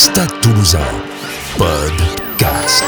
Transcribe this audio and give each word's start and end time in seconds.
Stade 0.00 0.32
Toulousain, 0.40 0.78
podcast. 1.58 2.84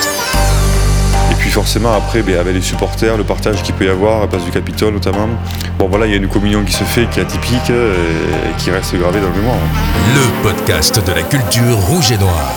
Et 1.31 1.35
puis 1.35 1.51
forcément 1.51 1.93
après, 1.93 2.23
ben, 2.23 2.39
avec 2.39 2.55
les 2.55 2.63
supporters, 2.63 3.19
le 3.19 3.23
partage 3.23 3.63
qu'il 3.63 3.75
peut 3.75 3.85
y 3.85 3.91
avoir, 3.91 4.17
à 4.17 4.21
la 4.21 4.27
place 4.29 4.47
du 4.47 4.51
Capitole 4.51 4.95
notamment. 4.95 5.29
Bon 5.79 5.89
voilà, 5.89 6.07
il 6.07 6.13
y 6.13 6.15
a 6.15 6.17
une 6.17 6.29
communion 6.29 6.65
qui 6.65 6.73
se 6.73 6.85
fait, 6.85 7.05
qui 7.11 7.21
est 7.21 7.25
atypique 7.25 7.69
euh, 7.69 7.95
et 8.49 8.57
qui 8.63 8.71
reste 8.71 8.97
gravée 8.97 9.21
dans 9.21 9.29
le 9.29 9.35
mémoire. 9.35 9.59
Le 10.15 10.43
podcast 10.43 11.07
de 11.07 11.13
la 11.13 11.23
culture 11.23 11.77
rouge 11.81 12.13
et 12.13 12.17
noire. 12.17 12.51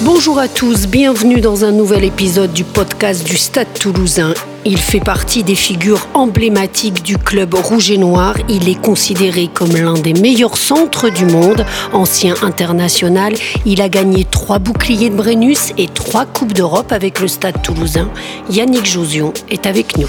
Bonjour 0.00 0.40
à 0.40 0.48
tous, 0.48 0.88
bienvenue 0.88 1.40
dans 1.40 1.64
un 1.64 1.70
nouvel 1.70 2.02
épisode 2.02 2.52
du 2.52 2.64
podcast 2.64 3.24
du 3.24 3.36
Stade 3.36 3.72
toulousain. 3.78 4.34
Il 4.66 4.78
fait 4.78 5.00
partie 5.00 5.42
des 5.42 5.54
figures 5.54 6.08
emblématiques 6.14 7.02
du 7.02 7.18
club 7.18 7.52
rouge 7.52 7.90
et 7.90 7.98
noir. 7.98 8.34
Il 8.48 8.66
est 8.66 8.80
considéré 8.80 9.50
comme 9.52 9.76
l'un 9.76 9.92
des 9.92 10.14
meilleurs 10.14 10.56
centres 10.56 11.10
du 11.10 11.26
monde. 11.26 11.66
Ancien 11.92 12.34
international, 12.40 13.34
il 13.66 13.82
a 13.82 13.90
gagné 13.90 14.24
trois 14.24 14.58
boucliers 14.58 15.10
de 15.10 15.16
Brennus 15.16 15.74
et 15.76 15.86
trois 15.86 16.24
Coupes 16.24 16.54
d'Europe 16.54 16.92
avec 16.92 17.20
le 17.20 17.28
Stade 17.28 17.60
toulousain. 17.62 18.08
Yannick 18.48 18.86
Josion 18.86 19.34
est 19.50 19.66
avec 19.66 19.98
nous. 19.98 20.08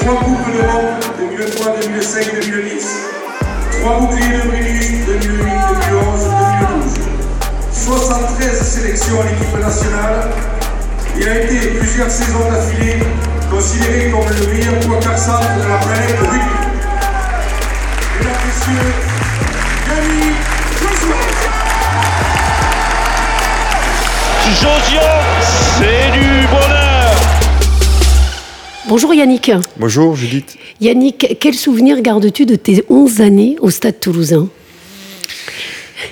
Trois 0.00 0.16
Coupes 0.16 0.52
d'Europe 0.52 1.04
2003, 1.36 1.76
2005, 1.82 2.24
2010. 2.42 2.88
Trois 3.80 4.00
boucliers 4.00 4.32
de 4.32 4.48
Brennus 4.48 5.06
2008, 5.06 5.46
2011, 5.90 6.20
2012. 6.82 6.94
73 7.72 8.62
sélections 8.62 9.20
à 9.20 9.24
l'équipe 9.26 9.60
nationale. 9.60 10.30
Il 11.16 11.28
a 11.28 11.44
été 11.44 11.68
plusieurs 11.78 12.10
saisons 12.10 12.50
d'affilée 12.50 12.96
considéré 13.50 14.10
comme 14.10 14.20
le 14.28 14.46
meilleur 14.54 14.78
poids 14.80 15.16
centre 15.16 15.56
de 15.56 15.68
la 15.68 15.76
planète 15.78 16.18
rugby. 16.20 16.38
Mesdames, 18.18 18.42
Messieurs, 18.46 18.92
Yannick 19.88 20.36
Josion, 24.60 25.10
c'est 25.78 26.10
du 26.12 26.46
bonheur 26.48 27.10
Bonjour 28.88 29.14
Yannick. 29.14 29.52
Bonjour 29.78 30.16
Judith. 30.16 30.56
Yannick, 30.80 31.36
quel 31.40 31.54
souvenir 31.54 32.00
gardes-tu 32.00 32.46
de 32.46 32.56
tes 32.56 32.84
11 32.88 33.20
années 33.20 33.56
au 33.60 33.70
Stade 33.70 34.00
toulousain? 34.00 34.48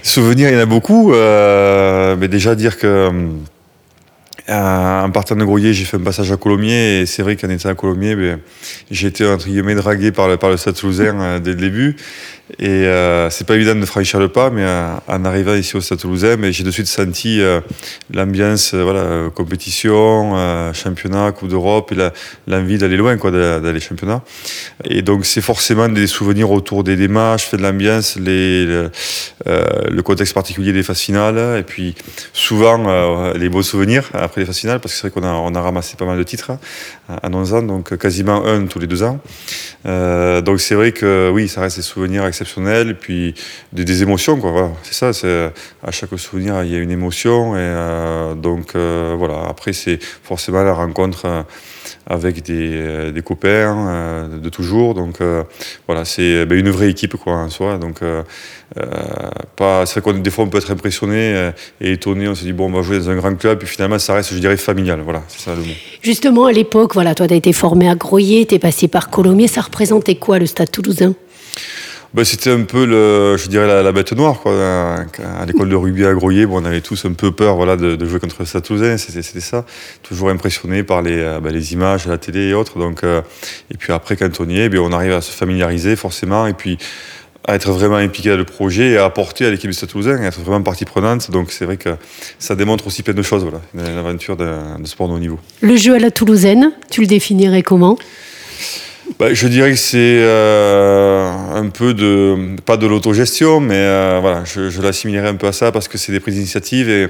Souvenirs, 0.02 0.48
il 0.50 0.54
y 0.54 0.56
en 0.56 0.60
a 0.60 0.66
beaucoup. 0.66 1.12
euh, 1.12 2.14
mais 2.18 2.28
déjà 2.28 2.54
dire 2.54 2.78
que 2.78 3.10
euh, 4.48 5.02
en 5.02 5.10
partant 5.10 5.36
de 5.36 5.44
Grouillet, 5.44 5.74
j'ai 5.74 5.84
fait 5.84 5.98
un 5.98 6.02
passage 6.02 6.32
à 6.32 6.36
Colomiers 6.36 7.00
et 7.00 7.06
c'est 7.06 7.22
vrai 7.22 7.36
qu'en 7.36 7.50
étant 7.50 7.68
à 7.68 7.74
Colomiers, 7.74 8.16
ben, 8.16 8.40
j'ai 8.90 9.08
été 9.08 9.26
entre 9.26 9.46
guillemets 9.46 9.74
dragué 9.74 10.10
par 10.10 10.28
le, 10.28 10.56
Stade 10.56 10.74
Toulousain 10.74 11.20
euh, 11.20 11.38
dès 11.38 11.50
le 11.50 11.56
début. 11.56 11.96
Et 12.58 12.66
euh, 12.66 13.28
c'est 13.28 13.46
pas 13.46 13.56
évident 13.56 13.74
de 13.74 13.84
franchir 13.84 14.18
le 14.18 14.28
pas, 14.28 14.48
mais 14.48 14.62
euh, 14.64 14.94
en 15.06 15.24
arrivant 15.26 15.54
ici 15.54 15.76
au 15.76 15.82
Stade 15.82 15.98
Toulousain, 15.98 16.38
ben, 16.38 16.50
j'ai 16.50 16.64
de 16.64 16.70
suite 16.70 16.86
senti 16.86 17.42
l'ambiance, 18.12 18.72
voilà, 18.72 19.28
compétition, 19.34 20.72
championnat, 20.72 21.32
Coupe 21.32 21.50
d'Europe 21.50 21.92
et 21.92 22.10
l'envie 22.46 22.78
d'aller 22.78 22.96
loin, 22.96 23.18
quoi, 23.18 23.30
d'a- 23.30 23.60
d'aller 23.60 23.80
championnat. 23.80 24.22
Et 24.84 25.02
donc 25.02 25.26
c'est 25.26 25.42
forcément 25.42 25.90
des 25.90 26.06
souvenirs 26.06 26.50
autour 26.50 26.84
des, 26.84 26.96
des 26.96 27.08
matchs, 27.08 27.50
de 27.50 27.58
l'ambiance, 27.58 28.16
le, 28.18 28.90
contexte 30.02 30.32
particulier 30.32 30.72
des 30.72 30.82
phases 30.82 31.00
finales, 31.00 31.58
et 31.58 31.62
puis 31.62 31.94
souvent 32.32 33.32
les 33.34 33.50
beaux 33.50 33.62
souvenirs 33.62 34.04
les 34.38 34.46
phases 34.46 34.58
finales, 34.58 34.80
parce 34.80 34.94
que 34.94 35.00
c'est 35.00 35.08
vrai 35.08 35.20
qu'on 35.20 35.26
a, 35.26 35.32
on 35.32 35.54
a 35.54 35.60
ramassé 35.60 35.96
pas 35.96 36.06
mal 36.06 36.18
de 36.18 36.22
titres 36.22 36.50
hein, 36.50 36.58
en 37.22 37.34
11 37.34 37.54
ans, 37.54 37.62
donc 37.62 37.96
quasiment 37.96 38.44
un 38.44 38.66
tous 38.66 38.78
les 38.78 38.86
deux 38.86 39.02
ans. 39.02 39.20
Euh, 39.86 40.40
donc 40.40 40.60
c'est 40.60 40.74
vrai 40.74 40.92
que 40.92 41.30
oui, 41.32 41.48
ça 41.48 41.60
reste 41.60 41.76
des 41.76 41.82
souvenirs 41.82 42.26
exceptionnels, 42.26 42.96
puis 42.98 43.34
des, 43.72 44.02
émotions, 44.02 44.38
quoi. 44.38 44.72
C'est 44.82 44.94
ça. 44.94 45.12
C'est 45.12 45.52
à 45.82 45.90
chaque 45.90 46.16
souvenir 46.18 46.62
il 46.62 46.72
y 46.72 46.76
a 46.76 46.78
une 46.78 46.90
émotion, 46.90 47.56
et 47.56 47.60
euh, 47.60 48.34
donc 48.34 48.74
euh, 48.74 49.14
voilà. 49.18 49.44
Après 49.48 49.72
c'est 49.72 50.02
forcément 50.02 50.62
la 50.62 50.74
rencontre. 50.74 51.44
avec 52.06 52.42
des, 52.42 53.12
des 53.12 53.22
copains 53.22 54.28
de 54.28 54.48
toujours. 54.48 54.94
Donc 54.94 55.18
voilà, 55.86 56.04
c'est 56.04 56.46
ben, 56.46 56.58
une 56.58 56.70
vraie 56.70 56.90
équipe 56.90 57.16
quoi 57.16 57.34
en 57.34 57.50
soi. 57.50 57.78
Donc 57.78 58.00
c'est 58.00 58.82
vrai 58.82 60.00
qu'on 60.00 60.12
des 60.14 60.30
fois 60.30 60.44
on 60.44 60.48
peut 60.48 60.58
être 60.58 60.70
impressionné 60.70 61.52
et 61.80 61.92
étonné. 61.92 62.28
On 62.28 62.34
se 62.34 62.44
dit 62.44 62.52
bon, 62.52 62.66
on 62.66 62.76
va 62.76 62.82
jouer 62.82 62.98
dans 62.98 63.10
un 63.10 63.16
grand 63.16 63.34
club, 63.36 63.58
puis 63.58 63.68
finalement 63.68 63.98
ça 63.98 64.14
reste, 64.14 64.27
je 64.34 64.38
dirais, 64.38 64.56
familial. 64.56 65.00
Voilà, 65.02 65.22
c'est 65.28 65.40
ça 65.40 65.54
le 65.54 65.62
mot. 65.62 65.74
Justement, 66.02 66.46
à 66.46 66.52
l'époque, 66.52 66.94
voilà, 66.94 67.14
toi, 67.14 67.26
tu 67.26 67.34
as 67.34 67.36
été 67.36 67.52
formé 67.52 67.88
à 67.88 67.94
Groyer, 67.94 68.46
tu 68.46 68.54
es 68.54 68.58
passé 68.58 68.88
par 68.88 69.10
Colomiers. 69.10 69.48
Ça 69.48 69.60
représentait 69.60 70.16
quoi 70.16 70.38
le 70.38 70.46
Stade 70.46 70.70
toulousain? 70.70 71.14
Ben, 72.14 72.24
c'était 72.24 72.50
un 72.50 72.62
peu 72.62 72.86
le, 72.86 73.36
je 73.36 73.48
dirais 73.48 73.66
la, 73.66 73.82
la 73.82 73.92
bête 73.92 74.12
noire 74.14 74.40
quoi. 74.40 74.52
À 74.54 75.44
l'école 75.46 75.68
de 75.68 75.74
rugby 75.76 76.06
à 76.06 76.14
Groyer, 76.14 76.46
bon, 76.46 76.62
on 76.62 76.64
avait 76.64 76.80
tous 76.80 77.04
un 77.04 77.12
peu 77.12 77.32
peur 77.32 77.56
voilà 77.56 77.76
de, 77.76 77.96
de 77.96 78.06
jouer 78.06 78.18
contre 78.18 78.36
le 78.38 78.46
Stade 78.46 78.62
Toulousain. 78.62 78.96
C'était, 78.96 79.40
ça. 79.40 79.66
Toujours 80.02 80.30
impressionné 80.30 80.82
par 80.84 81.02
les, 81.02 81.18
euh, 81.18 81.38
ben, 81.38 81.52
les 81.52 81.74
images 81.74 82.06
à 82.06 82.10
la 82.10 82.16
télé 82.16 82.48
et 82.48 82.54
autres. 82.54 82.78
Donc 82.78 83.04
euh, 83.04 83.20
et 83.70 83.76
puis 83.76 83.92
après 83.92 84.16
quand 84.16 84.40
on 84.40 84.48
y 84.48 84.58
est, 84.58 84.70
ben, 84.70 84.78
on 84.78 84.90
arrive 84.92 85.12
à 85.12 85.20
se 85.20 85.30
familiariser 85.30 85.96
forcément 85.96 86.46
et 86.46 86.54
puis 86.54 86.78
à 87.48 87.54
être 87.54 87.72
vraiment 87.72 87.96
impliqué 87.96 88.28
dans 88.28 88.36
le 88.36 88.44
projet 88.44 88.90
et 88.90 88.98
à 88.98 89.06
apporter 89.06 89.46
à 89.46 89.50
l'équipe 89.50 89.70
du 89.70 89.74
Stade 89.74 89.88
Toulousain, 89.88 90.22
à 90.22 90.26
être 90.26 90.40
vraiment 90.40 90.62
partie 90.62 90.84
prenante. 90.84 91.30
Donc 91.30 91.50
c'est 91.50 91.64
vrai 91.64 91.78
que 91.78 91.96
ça 92.38 92.54
démontre 92.54 92.86
aussi 92.86 93.02
plein 93.02 93.14
de 93.14 93.22
choses. 93.22 93.42
Voilà, 93.42 93.62
une 93.74 93.98
aventure 93.98 94.36
de, 94.36 94.78
de 94.78 94.86
sport 94.86 95.08
de 95.08 95.14
haut 95.14 95.18
niveau. 95.18 95.40
Le 95.62 95.74
jeu 95.76 95.94
à 95.94 95.98
la 95.98 96.10
toulousaine, 96.10 96.72
tu 96.90 97.00
le 97.00 97.06
définirais 97.06 97.62
comment? 97.62 97.96
Bah, 99.16 99.32
je 99.32 99.48
dirais 99.48 99.70
que 99.70 99.78
c'est 99.78 100.18
euh, 100.20 101.32
un 101.54 101.68
peu 101.70 101.94
de, 101.94 102.56
pas 102.64 102.76
de 102.76 102.86
l'autogestion, 102.86 103.58
mais 103.58 103.74
euh, 103.74 104.18
voilà, 104.20 104.44
je, 104.44 104.68
je 104.68 104.82
l'assimilerais 104.82 105.28
un 105.28 105.34
peu 105.34 105.46
à 105.46 105.52
ça 105.52 105.72
parce 105.72 105.88
que 105.88 105.96
c'est 105.96 106.12
des 106.12 106.20
prises 106.20 106.34
d'initiative 106.34 106.88
et 106.90 107.08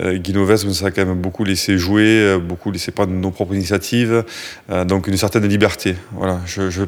euh, 0.00 0.18
nous 0.64 0.84
a 0.84 0.90
quand 0.90 1.04
même 1.04 1.20
beaucoup 1.20 1.44
laissé 1.44 1.76
jouer, 1.76 2.04
euh, 2.04 2.38
beaucoup 2.38 2.70
laissé 2.70 2.92
prendre 2.92 3.12
nos 3.12 3.30
propres 3.30 3.54
initiatives, 3.54 4.24
donc 4.86 5.08
une 5.08 5.16
certaine 5.16 5.46
liberté. 5.46 5.96
Voilà, 6.12 6.40
je, 6.46 6.70
je, 6.70 6.82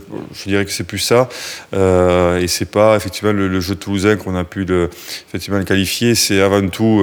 dirais 0.46 0.64
que 0.64 0.70
c'est 0.70 0.84
plus 0.84 0.98
ça 0.98 1.28
et 1.72 2.46
c'est 2.46 2.70
pas 2.70 2.96
effectivement 2.96 3.32
le, 3.32 3.48
le 3.48 3.60
jeu 3.60 3.74
toulousain 3.74 4.16
qu'on 4.16 4.36
a 4.36 4.44
pu 4.44 4.64
le, 4.64 4.88
effectivement 5.28 5.62
qualifier, 5.64 6.14
c'est 6.14 6.40
avant 6.40 6.66
tout 6.68 7.02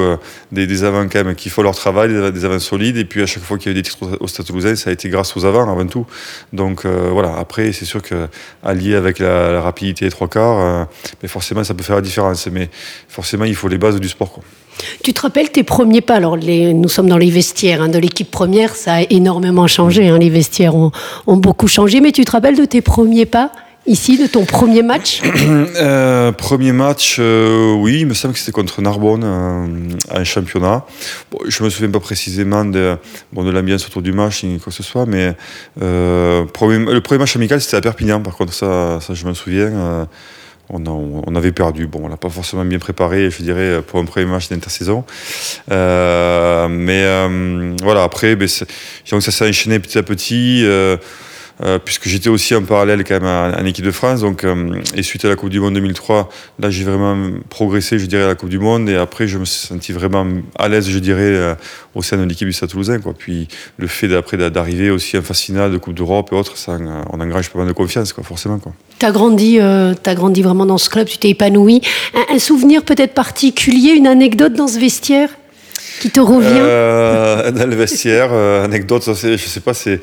des, 0.51 0.65
des 0.65 0.83
avants 0.83 1.07
quand 1.07 1.23
même 1.23 1.35
qui 1.35 1.49
font 1.49 1.61
leur 1.61 1.75
travail, 1.75 2.09
des, 2.31 2.45
avants 2.45 2.59
solides 2.59 2.97
et 2.97 3.05
puis 3.05 3.21
à 3.21 3.25
chaque 3.25 3.43
fois 3.43 3.57
qu'il 3.57 3.71
y 3.71 3.75
a 3.75 3.77
eu 3.77 3.81
des 3.81 3.87
titres 3.87 4.17
au, 4.19 4.27
Stade 4.27 4.45
Toulousain, 4.45 4.75
ça 4.75 4.89
a 4.89 4.93
été 4.93 5.09
grâce 5.09 5.35
aux 5.35 5.45
avants 5.45 5.69
avant 5.69 5.87
tout. 5.87 6.05
Donc 6.53 6.85
voilà, 6.85 7.37
après 7.49 7.71
c'est 7.71 7.85
sûr 7.85 8.03
que 8.03 8.27
allié 8.63 8.93
avec 8.93 9.17
la, 9.17 9.59
rapidité 9.59 10.05
des 10.05 10.11
trois 10.11 10.27
quarts, 10.27 10.59
euh, 10.59 10.85
mais 11.23 11.27
forcément 11.27 11.63
ça 11.63 11.73
peut 11.73 11.83
faire 11.83 11.95
la 11.95 12.03
différence. 12.03 12.47
Mais 12.47 12.69
forcément 13.07 13.45
il 13.45 13.55
faut 13.55 13.67
les 13.67 13.79
bases 13.79 13.99
du 13.99 14.07
sport. 14.07 14.39
Tu 15.03 15.13
te 15.13 15.21
rappelles 15.21 15.49
tes 15.49 15.63
premiers 15.63 16.01
pas? 16.01 16.15
Alors, 16.15 16.37
nous 16.37 16.87
sommes 16.87 17.09
dans 17.09 17.17
les 17.17 17.31
vestiaires 17.31 17.81
hein, 17.81 17.89
de 17.89 17.97
l'équipe 17.97 18.31
première, 18.31 18.75
ça 18.75 18.93
a 18.93 19.01
énormément 19.09 19.67
changé. 19.67 20.07
hein, 20.07 20.17
les 20.19 20.29
vestiaires 20.29 20.75
ont, 20.75 20.91
ont 21.27 21.35
beaucoup 21.37 21.67
changé, 21.67 21.99
mais 21.99 22.11
tu 22.11 22.23
te 22.23 22.31
rappelles 22.31 22.55
de 22.55 22.65
tes 22.65 22.81
premiers 22.81 23.25
pas? 23.25 23.51
Ici, 23.85 24.17
de 24.17 24.27
ton 24.27 24.45
premier 24.45 24.83
match 24.83 25.21
Euh, 25.79 26.31
premier 26.31 26.71
match, 26.71 27.17
euh, 27.19 27.73
oui, 27.73 27.99
il 28.01 28.07
me 28.07 28.13
semble 28.13 28.33
que 28.33 28.39
c'était 28.39 28.51
contre 28.51 28.81
Narbonne, 28.81 29.23
euh, 29.23 29.67
un 30.11 30.23
championnat. 30.23 30.85
Je 31.47 31.63
me 31.63 31.69
souviens 31.69 31.89
pas 31.89 31.99
précisément 31.99 32.65
de, 32.65 32.97
bon, 33.31 33.43
de 33.43 33.51
l'ambiance 33.51 33.85
autour 33.85 34.01
du 34.01 34.11
match, 34.11 34.43
ni 34.43 34.59
quoi 34.59 34.71
que 34.71 34.75
ce 34.75 34.83
soit, 34.83 35.05
mais 35.05 35.33
euh, 35.81 36.43
le 36.43 36.99
premier 36.99 37.19
match 37.19 37.35
amical, 37.35 37.61
c'était 37.61 37.77
à 37.77 37.81
Perpignan, 37.81 38.21
par 38.21 38.35
contre, 38.35 38.53
ça, 38.53 38.99
ça 39.01 39.13
je 39.13 39.25
me 39.25 39.33
souviens. 39.33 40.07
on, 40.69 41.35
avait 41.35 41.51
perdu. 41.51 41.87
Bon, 41.87 42.01
on 42.03 42.07
l'a 42.09 42.17
pas 42.17 42.29
forcément 42.29 42.65
bien 42.65 42.79
préparé, 42.79 43.29
je 43.31 43.41
dirais, 43.41 43.81
pour 43.85 43.99
un 43.99 44.05
premier 44.05 44.25
match 44.25 44.49
d'intersaison. 44.49 45.05
Mais 45.69 47.05
voilà, 47.81 48.03
après, 48.03 48.35
ben, 48.35 48.49
donc 49.11 49.23
ça 49.23 49.31
s'est 49.31 49.47
enchaîné 49.47 49.79
petit 49.79 49.97
à 49.97 50.03
petit. 50.03 50.65
Euh, 51.61 51.77
puisque 51.77 52.07
j'étais 52.07 52.29
aussi 52.29 52.55
en 52.55 52.63
parallèle 52.63 53.03
quand 53.03 53.19
même 53.19 53.53
en, 53.59 53.65
équipe 53.65 53.83
de 53.83 53.91
France. 53.91 54.21
Donc, 54.21 54.43
euh, 54.43 54.79
et 54.95 55.03
suite 55.03 55.25
à 55.25 55.29
la 55.29 55.35
Coupe 55.35 55.49
du 55.49 55.59
Monde 55.59 55.73
2003, 55.73 56.29
là 56.59 56.69
j'ai 56.69 56.85
vraiment 56.85 57.17
progressé, 57.49 57.99
je 57.99 58.05
dirais, 58.05 58.23
à 58.23 58.27
la 58.27 58.35
Coupe 58.35 58.49
du 58.49 58.59
Monde. 58.59 58.89
Et 58.89 58.95
après, 58.95 59.27
je 59.27 59.37
me 59.37 59.45
suis 59.45 59.67
senti 59.67 59.91
vraiment 59.91 60.25
à 60.57 60.69
l'aise, 60.69 60.89
je 60.89 60.99
dirais, 60.99 61.21
euh, 61.21 61.55
au 61.95 62.01
sein 62.01 62.17
de 62.17 62.23
l'équipe 62.23 62.47
du 62.47 62.53
Stade 62.53 62.69
Toulousain. 62.69 62.99
Quoi. 62.99 63.13
Puis 63.17 63.49
le 63.77 63.87
fait 63.87 64.07
d'après 64.07 64.37
d'arriver 64.37 64.89
aussi 64.89 65.17
en 65.17 65.21
finale 65.21 65.71
de 65.71 65.77
Coupe 65.77 65.95
d'Europe 65.95 66.29
et 66.31 66.35
autres, 66.35 66.57
ça, 66.57 66.73
euh, 66.73 67.01
on 67.11 67.19
engrange 67.19 67.49
pas 67.49 67.59
mal 67.59 67.67
de 67.67 67.73
confiance, 67.73 68.13
quoi, 68.13 68.23
forcément. 68.23 68.59
Quoi. 68.59 68.73
Tu 68.97 69.05
as 69.05 69.11
grandi, 69.11 69.59
t'as 70.01 70.15
grandi 70.15 70.41
vraiment 70.41 70.65
dans 70.65 70.77
ce 70.77 70.89
club, 70.89 71.07
tu 71.07 71.17
t'es 71.17 71.29
épanoui. 71.29 71.81
Un, 72.13 72.35
un 72.35 72.39
souvenir 72.39 72.83
peut-être 72.83 73.13
particulier, 73.13 73.91
une 73.91 74.07
anecdote 74.07 74.53
dans 74.53 74.67
ce 74.67 74.79
vestiaire 74.79 75.29
qui 75.99 76.09
te 76.09 76.19
revient? 76.19 76.47
Euh, 76.51 77.51
dans 77.51 77.69
le 77.69 77.75
vestiaire, 77.75 78.31
anecdote, 78.33 79.03
ça, 79.03 79.13
je 79.13 79.37
sais 79.37 79.59
pas, 79.59 79.73
c'est 79.73 79.99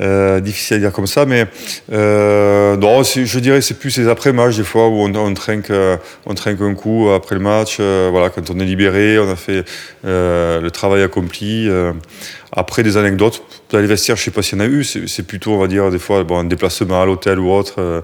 euh, 0.00 0.40
difficile 0.40 0.76
à 0.76 0.80
dire 0.80 0.92
comme 0.92 1.06
ça, 1.06 1.26
mais 1.26 1.46
euh, 1.92 2.76
non, 2.76 3.02
je 3.02 3.38
dirais 3.38 3.60
c'est 3.60 3.78
plus 3.78 3.90
ces 3.90 4.08
après-matchs 4.08 4.56
des 4.56 4.64
fois 4.64 4.88
où 4.88 4.94
on, 5.02 5.34
trinque, 5.34 5.70
euh, 5.70 5.96
on 6.26 6.34
trinque 6.34 6.60
un 6.62 6.74
coup 6.74 7.10
après 7.10 7.34
le 7.34 7.40
match, 7.42 7.76
euh, 7.80 8.08
voilà, 8.10 8.30
quand 8.30 8.50
on 8.50 8.58
est 8.58 8.64
libéré, 8.64 9.18
on 9.18 9.30
a 9.30 9.36
fait 9.36 9.64
euh, 10.04 10.60
le 10.60 10.70
travail 10.70 11.02
accompli. 11.02 11.68
euh, 11.68 11.92
après 12.54 12.82
des 12.82 12.98
anecdotes, 12.98 13.42
dans 13.70 13.78
les 13.78 13.86
vestiaires, 13.86 14.16
je 14.16 14.24
sais 14.24 14.30
pas 14.30 14.42
s'il 14.42 14.58
y 14.58 14.60
en 14.60 14.64
a 14.64 14.68
eu, 14.68 14.84
c'est 14.84 15.08
c'est 15.08 15.22
plutôt, 15.22 15.54
on 15.54 15.58
va 15.58 15.68
dire, 15.68 15.90
des 15.90 15.98
fois, 15.98 16.22
bon, 16.22 16.38
un 16.38 16.44
déplacement 16.44 17.00
à 17.00 17.06
l'hôtel 17.06 17.38
ou 17.38 17.50
autre. 17.50 18.02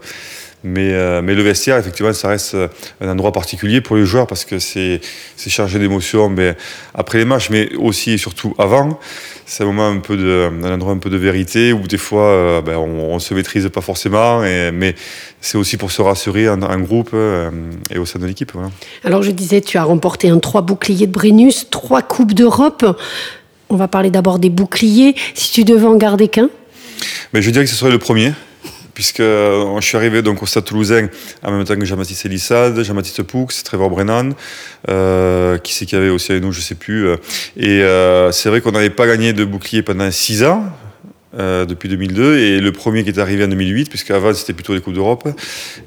Euh, 0.65 0.69
Mais, 0.69 0.93
euh, 0.93 1.23
mais 1.23 1.35
le 1.35 1.43
vestiaire, 1.43 1.77
effectivement, 1.77 2.13
ça 2.13 2.29
reste 2.29 2.57
un 3.01 3.09
endroit 3.09 3.33
particulier 3.33 3.81
pour 3.81 3.97
les 3.97 4.05
joueurs 4.05 4.27
parce 4.27 4.45
que 4.45 4.59
c'est 4.59 5.01
chargé 5.37 5.79
d'émotions 5.79 6.29
mais 6.29 6.57
après 6.95 7.19
les 7.19 7.25
matchs, 7.25 7.51
mais 7.51 7.75
aussi 7.77 8.13
et 8.13 8.19
surtout 8.19 8.55
avant. 8.59 8.99
C'est 9.47 9.63
un 9.63 9.67
moment 9.67 9.89
un 9.89 9.99
peu 9.99 10.17
de, 10.17 10.51
un 10.63 10.73
endroit 10.75 10.93
un 10.93 10.99
peu 10.99 11.09
de 11.09 11.17
vérité 11.17 11.73
où 11.73 11.87
des 11.87 11.97
fois 11.97 12.27
euh, 12.27 12.61
ben, 12.61 12.77
on, 12.77 13.15
ne 13.15 13.19
se 13.19 13.33
maîtrise 13.33 13.69
pas 13.73 13.81
forcément, 13.81 14.45
et, 14.45 14.71
mais 14.73 14.95
c'est 15.41 15.57
aussi 15.57 15.79
pour 15.79 15.91
se 15.91 16.03
rassurer 16.03 16.49
en, 16.51 16.81
groupe 16.81 17.11
euh, 17.15 17.51
et 17.91 17.99
au 17.99 18.05
sein 18.05 18.19
de 18.19 18.27
l'équipe. 18.27 18.53
Alors 19.05 19.23
je 19.23 19.31
disais, 19.31 19.63
tu 19.63 19.79
as 19.79 19.85
remporté 19.85 20.29
un 20.29 20.39
trois 20.39 20.61
boucliers 20.61 21.07
de 21.07 21.13
Brennus, 21.13 21.71
trois 21.71 22.03
coupes 22.03 22.35
d'Europe. 22.35 22.85
On 23.71 23.77
va 23.77 23.89
parler 23.89 24.11
d'abord 24.11 24.39
des 24.39 24.51
boucliers. 24.51 25.15
Si 25.35 25.53
tu 25.53 25.65
devais 25.65 25.87
en 25.87 25.97
garder 25.97 26.29
qu'un? 26.29 26.51
Mais 27.33 27.41
Je 27.41 27.51
dirais 27.51 27.65
que 27.65 27.71
ce 27.71 27.77
serait 27.77 27.91
le 27.91 27.99
premier 27.99 28.33
puisque 28.99 29.21
euh, 29.21 29.81
je 29.81 29.87
suis 29.87 29.97
arrivé 29.97 30.23
donc 30.23 30.43
au 30.43 30.47
Stade 30.47 30.65
Toulousain 30.65 31.07
en 31.45 31.53
même 31.53 31.65
temps 31.65 31.77
que 31.77 31.85
Jean-Baptiste 31.85 32.27
Elissade, 32.27 32.83
Jean-Baptiste 32.83 33.23
Poux, 33.23 33.47
Trevor 33.65 33.91
Brennan, 33.91 34.35
euh, 34.89 35.57
qui 35.59 35.73
c'est 35.73 35.87
qu'il 35.87 35.97
y 35.97 36.01
avait 36.01 36.11
aussi 36.11 36.33
avec 36.33 36.43
nous, 36.43 36.51
je 36.51 36.61
sais 36.61 36.75
plus. 36.75 37.07
Euh. 37.07 37.17
Et 37.57 37.79
c'est 38.33 38.49
vrai 38.49 38.61
qu'on 38.61 38.73
n'avait 38.73 38.91
pas 38.91 39.07
gagné 39.07 39.33
de 39.33 39.45
bouclier 39.45 39.83
pendant 39.85 40.11
six 40.11 40.43
ans. 40.43 40.65
Depuis 41.37 41.91
2002 41.91 42.39
et 42.39 42.61
le 42.61 42.73
premier 42.73 43.05
qui 43.05 43.11
est 43.11 43.19
arrivé 43.19 43.45
en 43.45 43.49
2008 43.49 43.91
puisque 43.91 44.11
avant 44.11 44.33
c'était 44.33 44.55
plutôt 44.55 44.73
les 44.73 44.81
coupes 44.81 44.95
d'Europe 44.95 45.27
et 45.27 45.33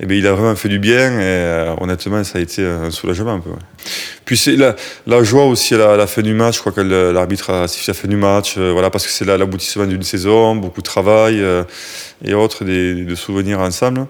eh 0.01 0.05
bien 0.05 0.17
il 0.17 0.27
a 0.27 0.33
vraiment 0.33 0.55
fait 0.55 0.69
du 0.69 0.77
bien 0.77 1.19
et 1.19 1.73
honnêtement 1.81 2.23
ça 2.23 2.37
a 2.37 2.41
été 2.41 2.63
un 2.63 2.91
soulagement 2.91 3.33
un 3.33 3.39
peu 3.39 3.49
puis 4.23 4.37
c'est 4.37 4.55
la, 4.55 4.75
la, 5.07 5.23
joie 5.23 5.45
aussi 5.45 5.73
à 5.73 5.97
la, 5.97 6.05
fin 6.05 6.21
du 6.21 6.35
match 6.35 6.57
je 6.57 6.59
crois 6.59 6.71
que 6.71 6.81
l'arbitre 6.81 7.49
a 7.49 7.67
sifflé 7.67 7.91
la 7.91 7.93
fin 7.95 8.07
du 8.07 8.17
match 8.17 8.59
voilà 8.59 8.91
parce 8.91 9.07
que 9.07 9.11
c'est 9.11 9.25
l'aboutissement 9.25 9.87
d'une 9.87 10.03
saison 10.03 10.55
beaucoup 10.55 10.81
de 10.81 10.85
travail 10.85 11.43
et 12.23 12.33
autres, 12.33 12.63
des, 12.63 13.03
de 13.03 13.15
souvenirs 13.15 13.59
ensemble. 13.59 14.07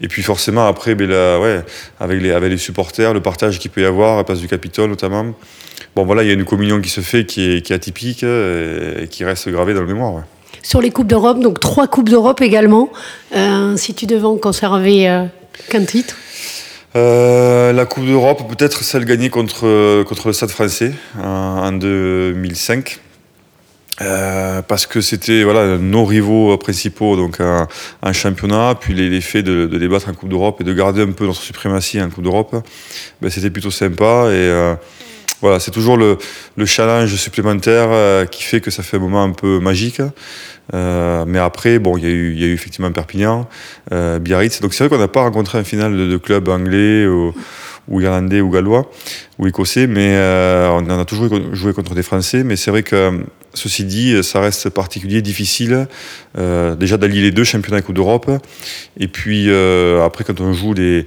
Et 0.00 0.08
puis 0.08 0.22
forcément, 0.22 0.66
après, 0.66 0.94
ben 0.94 1.08
ouais, 1.40 1.62
avec, 2.00 2.20
les, 2.20 2.30
avec 2.30 2.50
les 2.50 2.58
supporters, 2.58 3.14
le 3.14 3.20
partage 3.20 3.58
qu'il 3.58 3.70
peut 3.70 3.82
y 3.82 3.86
avoir 3.86 4.18
à 4.18 4.24
place 4.24 4.40
du 4.40 4.48
Capitole 4.48 4.90
notamment. 4.90 5.34
Bon, 5.96 6.04
voilà, 6.04 6.22
il 6.22 6.28
y 6.28 6.30
a 6.30 6.34
une 6.34 6.44
communion 6.44 6.80
qui 6.80 6.90
se 6.90 7.00
fait 7.00 7.24
qui 7.24 7.42
est 7.42 7.70
atypique 7.70 8.22
et, 8.22 9.08
qui 9.10 9.24
reste 9.24 9.48
gravée 9.48 9.74
dans 9.74 9.80
le 9.80 9.86
mémoire. 9.86 10.24
Sur 10.64 10.80
les 10.80 10.90
Coupes 10.90 11.06
d'Europe, 11.06 11.40
donc 11.40 11.60
trois 11.60 11.86
Coupes 11.86 12.08
d'Europe 12.08 12.40
également. 12.40 12.88
Euh, 13.36 13.76
si 13.76 13.92
tu 13.92 14.06
devais 14.06 14.24
en 14.24 14.38
conserver 14.38 15.08
euh, 15.08 15.26
qu'un 15.68 15.84
titre? 15.84 16.16
Euh, 16.96 17.70
la 17.74 17.84
Coupe 17.84 18.06
d'Europe, 18.06 18.48
peut-être 18.48 18.82
celle 18.82 19.04
gagnée 19.04 19.28
contre, 19.28 19.66
le 19.66 20.32
Stade 20.32 20.48
français 20.48 20.94
en 21.22 21.70
2005. 21.70 22.98
Euh, 24.00 24.62
parce 24.62 24.86
que 24.86 25.00
c'était 25.02 25.44
nos 25.78 26.04
rivaux 26.04 26.58
principaux 26.58 27.14
donc 27.14 27.38
en, 27.40 28.12
championnat 28.12 28.74
puis 28.74 28.92
l'effet 28.92 29.44
de, 29.44 29.66
de 29.66 29.78
débattre 29.78 30.08
en 30.08 30.14
Coupe 30.14 30.30
d'Europe 30.30 30.60
et 30.60 30.64
de 30.64 30.74
garder 30.74 31.02
un 31.02 31.12
peu 31.12 31.26
notre 31.26 31.40
suprématie 31.40 32.02
en 32.02 32.10
Coupe 32.10 32.24
d'Europe 32.24 32.56
ben, 33.22 33.30
c'était 33.30 33.50
plutôt 33.50 33.70
sympa 33.70 34.30
voilà 35.44 35.60
c'est 35.60 35.70
toujours 35.70 35.98
le, 35.98 36.16
le, 36.56 36.64
challenge 36.64 37.14
supplémentaire 37.16 37.88
euh, 37.90 38.24
qui 38.24 38.42
fait 38.42 38.62
que 38.62 38.70
ça 38.70 38.82
fait 38.82 38.96
un 38.96 39.00
moment 39.00 39.22
un 39.22 39.32
peu 39.32 39.60
magique 39.60 40.00
mais 40.72 41.38
après 41.38 41.78
bon 41.78 41.98
il 41.98 42.04
y, 42.04 42.06
a 42.06 42.10
eu, 42.10 42.54
effectivement 42.54 42.90
Perpignan 42.90 43.46
Biarritz 43.90 44.62
donc 44.62 44.72
c'est 44.72 44.84
vrai 44.84 44.96
qu'on 44.96 45.02
n'a 45.02 45.08
pas 45.08 45.20
rencontré 45.20 45.58
un 45.58 45.64
final 45.64 45.94
de, 45.94 46.16
club 46.16 46.48
anglais 46.48 47.06
ou, 47.06 47.34
ou 47.88 48.00
irlandais 48.00 48.40
ou 48.40 48.48
gallois 48.48 48.90
ou 49.38 49.46
écossais, 49.46 49.86
mais 49.86 50.16
on 50.70 50.90
en 50.90 50.98
a 50.98 51.04
toujours 51.04 51.28
joué 51.52 51.74
contre 51.74 51.94
des 51.94 52.02
Français. 52.02 52.44
Mais 52.44 52.56
c'est 52.56 52.70
vrai 52.70 52.82
que 52.82 53.24
Ceci 53.54 53.84
dit, 53.84 54.22
ça 54.24 54.40
reste 54.40 54.68
particulier, 54.68 55.22
difficile, 55.22 55.86
euh, 56.36 56.74
déjà 56.74 56.96
d'allier 56.96 57.22
les 57.22 57.30
deux 57.30 57.44
championnats 57.44 57.78
et 57.78 57.82
Coupe 57.82 57.94
d'Europe. 57.94 58.28
Et 58.98 59.06
puis 59.06 59.46
euh, 59.48 60.04
après, 60.04 60.24
quand 60.24 60.40
on 60.40 60.52
joue 60.52 60.74
des, 60.74 61.06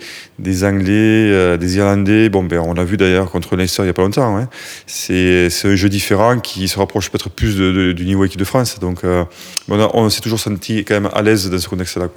Anglais, 0.63 0.87
euh, 0.89 1.57
des 1.57 1.75
Irlandais, 1.75 2.29
bon, 2.29 2.43
ben, 2.43 2.59
on 2.59 2.73
l'a 2.73 2.85
vu 2.85 2.95
d'ailleurs 2.95 3.29
contre 3.29 3.57
Leicester 3.57 3.81
il 3.81 3.85
n'y 3.85 3.89
a 3.89 3.93
pas 3.93 4.01
longtemps. 4.01 4.37
Hein. 4.37 4.47
C'est 4.85 5.49
un 5.65 5.75
jeu 5.75 5.89
différent 5.89 6.39
qui 6.39 6.69
se 6.69 6.79
rapproche 6.79 7.09
peut-être 7.09 7.29
plus 7.29 7.57
du 7.57 8.05
niveau 8.05 8.23
équipe 8.23 8.39
de 8.39 8.45
France. 8.45 8.79
Donc 8.79 9.01
on, 9.03 9.89
on 9.93 10.09
s'est 10.09 10.21
toujours 10.21 10.39
senti 10.39 10.85
quand 10.85 10.93
même 10.93 11.09
à 11.13 11.21
l'aise 11.21 11.49
dans 11.49 11.59
ce 11.59 11.67
contexte-là. 11.67 12.07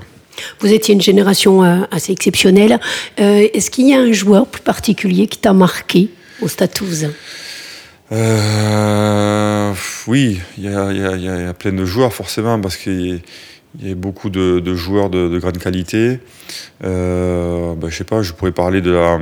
Vous 0.61 0.73
étiez 0.73 0.94
une 0.94 1.03
génération 1.03 1.62
assez 1.91 2.12
exceptionnelle. 2.12 2.79
Est-ce 3.17 3.71
qu'il 3.71 3.88
y 3.88 3.94
a 3.94 3.99
un 3.99 4.12
joueur 4.12 4.47
plus 4.47 4.62
particulier 4.62 5.26
qui 5.26 5.38
t'a 5.38 5.53
marqué 5.53 6.09
au 6.41 6.49
Stade 6.49 6.73
Toulousain? 6.73 7.11
Euh, 8.12 9.73
oui, 10.07 10.41
il 10.59 10.65
y, 10.65 10.69
a, 10.69 11.55
plein 11.55 11.73
de 11.73 11.85
joueurs 11.85 12.12
forcément 12.12 12.61
parce 12.61 12.77
qu'il 12.77 13.21
y, 13.81 13.91
a 13.91 13.95
beaucoup 13.95 14.31
de, 14.31 14.75
joueurs 14.75 15.11
de, 15.11 15.39
grande 15.39 15.59
qualité. 15.59 16.19
Euh, 16.85 17.75
ben, 17.75 17.89
je 17.89 17.97
sais 17.97 18.05
pas, 18.05 18.23
je 18.23 18.33
pourrais 18.33 18.53
parler 18.53 18.81
de 18.81 18.91
la, 18.91 19.19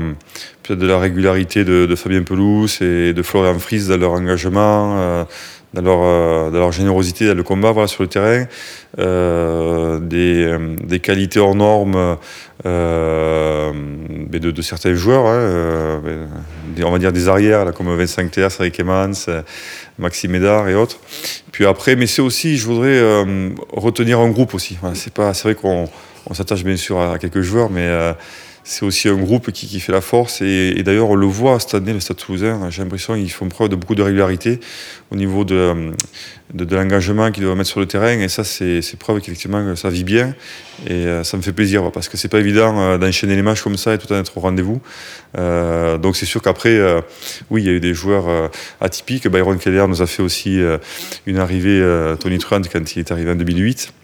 de 0.68 0.86
la 0.86 0.98
régularité 0.98 1.64
de, 1.64 1.94
Fabien 1.96 2.22
Pelouse 2.22 2.80
et 2.80 3.12
de 3.12 3.22
Florian 3.22 3.58
Fries 3.58 3.88
dans 3.88 3.98
leur 3.98 4.12
engagement. 4.12 5.26
Dans 5.74 5.82
leur, 5.82 5.98
euh, 6.02 6.50
leur, 6.50 6.72
générosité 6.72 7.26
dans 7.26 7.34
le 7.34 7.42
combat 7.42 7.72
voilà, 7.72 7.88
sur 7.88 8.02
le 8.02 8.08
terrain, 8.08 8.46
euh, 8.98 10.00
des, 10.00 10.44
euh, 10.44 10.74
des, 10.82 10.98
qualités 10.98 11.38
hors 11.40 11.54
normes 11.54 12.16
euh, 12.64 13.72
de, 14.30 14.50
de, 14.50 14.62
certains 14.62 14.94
joueurs, 14.94 15.26
hein, 15.26 16.00
on 16.82 16.90
va 16.90 16.98
dire 16.98 17.12
des 17.12 17.28
arrières, 17.28 17.66
là, 17.66 17.72
comme 17.72 17.94
Vincent 17.94 18.26
Ter, 18.28 18.50
Cédric 18.50 18.80
Emmans, 18.80 19.26
Maxime 19.98 20.30
Médard 20.30 20.68
et 20.70 20.74
autres. 20.74 20.98
Puis 21.52 21.66
après, 21.66 21.96
mais 21.96 22.06
c'est 22.06 22.22
aussi, 22.22 22.56
je 22.56 22.66
voudrais 22.66 23.00
retenir 23.72 24.20
un 24.20 24.30
groupe 24.30 24.54
aussi. 24.54 24.78
C'est 24.94 25.14
vrai 25.18 25.54
qu'on 25.54 25.86
on, 26.26 26.34
s'attache 26.34 26.64
bien 26.64 26.76
sûr 26.76 26.98
à, 26.98 27.18
quelques 27.18 27.42
joueurs, 27.42 27.68
mais 27.68 27.88
c'est 28.68 28.84
aussi 28.84 29.08
un 29.08 29.16
groupe 29.16 29.50
qui, 29.50 29.66
qui 29.66 29.80
fait 29.80 29.92
la 29.92 30.02
force. 30.02 30.42
Et, 30.42 30.82
d'ailleurs, 30.82 31.08
on 31.08 31.14
le 31.14 31.26
voit 31.26 31.58
cette 31.58 31.74
année, 31.74 31.94
le 31.94 32.00
Stade 32.00 32.18
Toulousain. 32.18 32.68
J'ai 32.68 32.82
l'impression 32.82 33.14
qu'ils 33.14 33.30
font 33.30 33.48
preuve 33.48 33.70
de 33.70 33.76
beaucoup 33.76 33.94
de 33.94 34.02
régularité 34.02 34.60
au 35.10 35.16
niveau 35.16 35.46
de, 35.46 35.92
de, 36.52 36.64
de 36.66 36.76
l'engagement 36.76 37.30
qu'ils 37.32 37.44
doivent 37.44 37.56
mettre 37.56 37.70
sur 37.70 37.80
le 37.80 37.86
terrain. 37.86 38.18
Et 38.18 38.28
ça, 38.28 38.44
c'est 38.44 38.82
preuve 38.98 39.20
qu'effectivement, 39.20 39.74
ça 39.74 39.88
vit 39.88 40.04
bien. 40.04 40.34
Et 40.86 41.06
euh, 41.06 41.24
ça 41.24 41.38
me 41.38 41.42
fait 41.42 41.54
plaisir 41.54 41.90
parce 41.92 42.10
que 42.10 42.18
c'est 42.18 42.28
pas 42.28 42.40
évident 42.40 42.78
euh, 42.78 42.98
d'enchaîner 42.98 43.36
les 43.36 43.42
matchs 43.42 43.62
comme 43.62 43.78
ça 43.78 43.94
et 43.94 43.98
tout 43.98 44.12
en 44.12 44.16
être 44.16 44.36
au 44.36 44.40
rendez-vous. 44.40 44.82
Euh, 45.38 45.96
donc 45.96 46.16
c'est 46.16 46.26
sûr 46.26 46.42
qu'après, 46.42 46.78
oui, 47.48 47.62
il 47.62 47.66
y 47.66 47.70
a 47.70 47.72
eu 47.72 47.80
des 47.80 47.94
joueurs 47.94 48.50
atypiques. 48.82 49.26
Byron 49.28 49.56
Keller 49.56 49.86
nous 49.88 50.02
a 50.02 50.06
fait 50.06 50.22
aussi 50.22 50.60
une 51.24 51.38
arrivée, 51.38 51.82
Tony 52.20 52.36
Truant, 52.36 52.60
quand 52.70 52.94
il 52.94 52.98
est 52.98 53.12
arrivé 53.12 53.30
en 53.30 53.34
2008. 53.34 53.94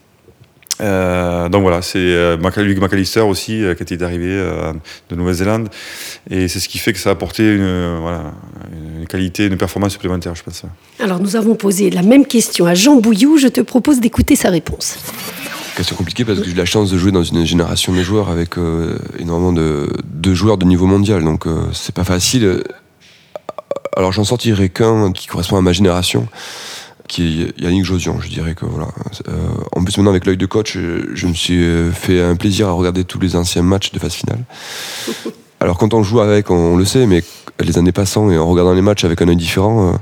Euh, 0.80 1.48
donc 1.48 1.62
voilà, 1.62 1.82
c'est 1.82 1.98
euh, 1.98 2.36
Luc 2.56 2.80
McAllister 2.80 3.20
aussi 3.20 3.62
euh, 3.62 3.74
qui 3.74 3.94
est 3.94 4.02
arrivé 4.02 4.28
euh, 4.28 4.72
de 5.08 5.14
Nouvelle-Zélande 5.14 5.68
et 6.30 6.48
c'est 6.48 6.58
ce 6.58 6.68
qui 6.68 6.78
fait 6.78 6.92
que 6.92 6.98
ça 6.98 7.10
a 7.10 7.12
apporté 7.12 7.54
une, 7.54 7.98
voilà, 8.00 8.32
une 8.98 9.06
qualité, 9.06 9.46
une 9.46 9.56
performance 9.56 9.92
supplémentaire, 9.92 10.34
je 10.34 10.42
pense. 10.42 10.62
Alors 10.98 11.20
nous 11.20 11.36
avons 11.36 11.54
posé 11.54 11.90
la 11.90 12.02
même 12.02 12.26
question 12.26 12.66
à 12.66 12.74
Jean 12.74 12.96
Bouillou, 12.96 13.38
je 13.38 13.48
te 13.48 13.60
propose 13.60 14.00
d'écouter 14.00 14.34
sa 14.34 14.50
réponse. 14.50 14.98
Question 15.76 15.96
compliquée 15.96 16.24
parce 16.24 16.38
que 16.38 16.44
j'ai 16.44 16.52
eu 16.52 16.54
la 16.54 16.64
chance 16.64 16.90
de 16.92 16.98
jouer 16.98 17.10
dans 17.10 17.24
une 17.24 17.44
génération 17.44 17.92
de 17.92 18.00
joueurs 18.00 18.28
avec 18.28 18.58
euh, 18.58 18.96
énormément 19.18 19.52
de, 19.52 19.92
de, 20.04 20.32
joueurs 20.32 20.56
de 20.56 20.64
niveau 20.64 20.86
mondial, 20.86 21.24
donc 21.24 21.48
euh, 21.48 21.66
c'est 21.72 21.94
pas 21.94 22.04
facile. 22.04 22.62
Alors 23.96 24.12
j'en 24.12 24.22
sortirai 24.22 24.68
qu'un 24.68 25.10
qui 25.10 25.26
correspond 25.26 25.56
à 25.56 25.62
ma 25.62 25.72
génération 25.72 26.28
qui 27.08 27.42
est 27.42 27.60
Yannick 27.60 27.84
Josion, 27.84 28.20
je 28.20 28.28
dirais 28.28 28.54
que 28.54 28.64
voilà. 28.64 28.88
Euh, 29.28 29.48
en 29.72 29.84
plus 29.84 29.96
maintenant 29.98 30.10
avec 30.10 30.24
l'œil 30.26 30.36
de 30.36 30.46
coach, 30.46 30.76
je, 30.76 31.26
me 31.26 31.34
suis 31.34 31.62
fait 31.92 32.22
un 32.22 32.36
plaisir 32.36 32.68
à 32.68 32.72
regarder 32.72 33.04
tous 33.04 33.20
les 33.20 33.36
anciens 33.36 33.62
matchs 33.62 33.92
de 33.92 33.98
phase 33.98 34.14
finale. 34.14 34.44
Alors 35.64 35.78
quand 35.78 35.94
on 35.94 36.02
joue 36.02 36.20
avec, 36.20 36.50
on, 36.50 36.76
le 36.76 36.84
sait, 36.84 37.06
mais 37.06 37.24
les 37.58 37.78
années 37.78 37.90
passant 37.90 38.30
et 38.30 38.36
en 38.36 38.46
regardant 38.46 38.74
les 38.74 38.82
matchs 38.82 39.04
avec 39.04 39.22
un 39.22 39.28
œil 39.28 39.36
différent, 39.36 39.88
euh, 39.88 39.96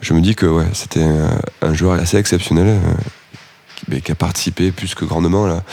je 0.00 0.14
me 0.14 0.20
dis 0.20 0.36
que 0.36 0.46
ouais, 0.46 0.66
c'était 0.72 1.04
un, 1.62 1.74
joueur 1.74 1.98
assez 2.00 2.16
exceptionnel. 2.16 2.68
Euh, 2.68 3.98
qui, 4.00 4.12
a 4.12 4.14
participé 4.14 4.70
plus 4.70 4.94
que 4.94 5.04
grandement 5.04 5.46
là, 5.46 5.64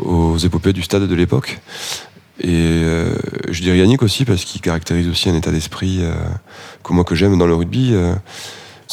aux 0.00 0.36
épopées 0.38 0.72
du 0.72 0.82
stade 0.82 1.06
de 1.06 1.14
l'époque. 1.14 1.60
Et 2.40 2.50
euh, 2.50 3.14
je 3.48 3.62
dirais 3.62 3.78
Yannick 3.78 4.02
aussi 4.02 4.24
parce 4.24 4.44
qu'il 4.44 4.60
caractérise 4.60 5.08
aussi 5.08 5.30
un 5.30 5.36
état 5.36 5.52
d'esprit 5.52 6.00
que 6.82 6.92
moi 6.92 7.04
que 7.04 7.14
j'aime 7.14 7.38
dans 7.38 7.46
le 7.46 7.54
rugby 7.54 7.94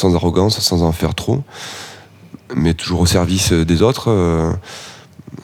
sans 0.01 0.15
arrogance, 0.15 0.59
sans 0.59 0.83
en 0.83 0.91
faire 0.91 1.15
trop, 1.15 1.41
mais 2.55 2.73
toujours 2.73 3.01
au 3.01 3.05
service 3.05 3.53
des 3.53 3.81
autres, 3.81 4.09
euh, 4.09 4.51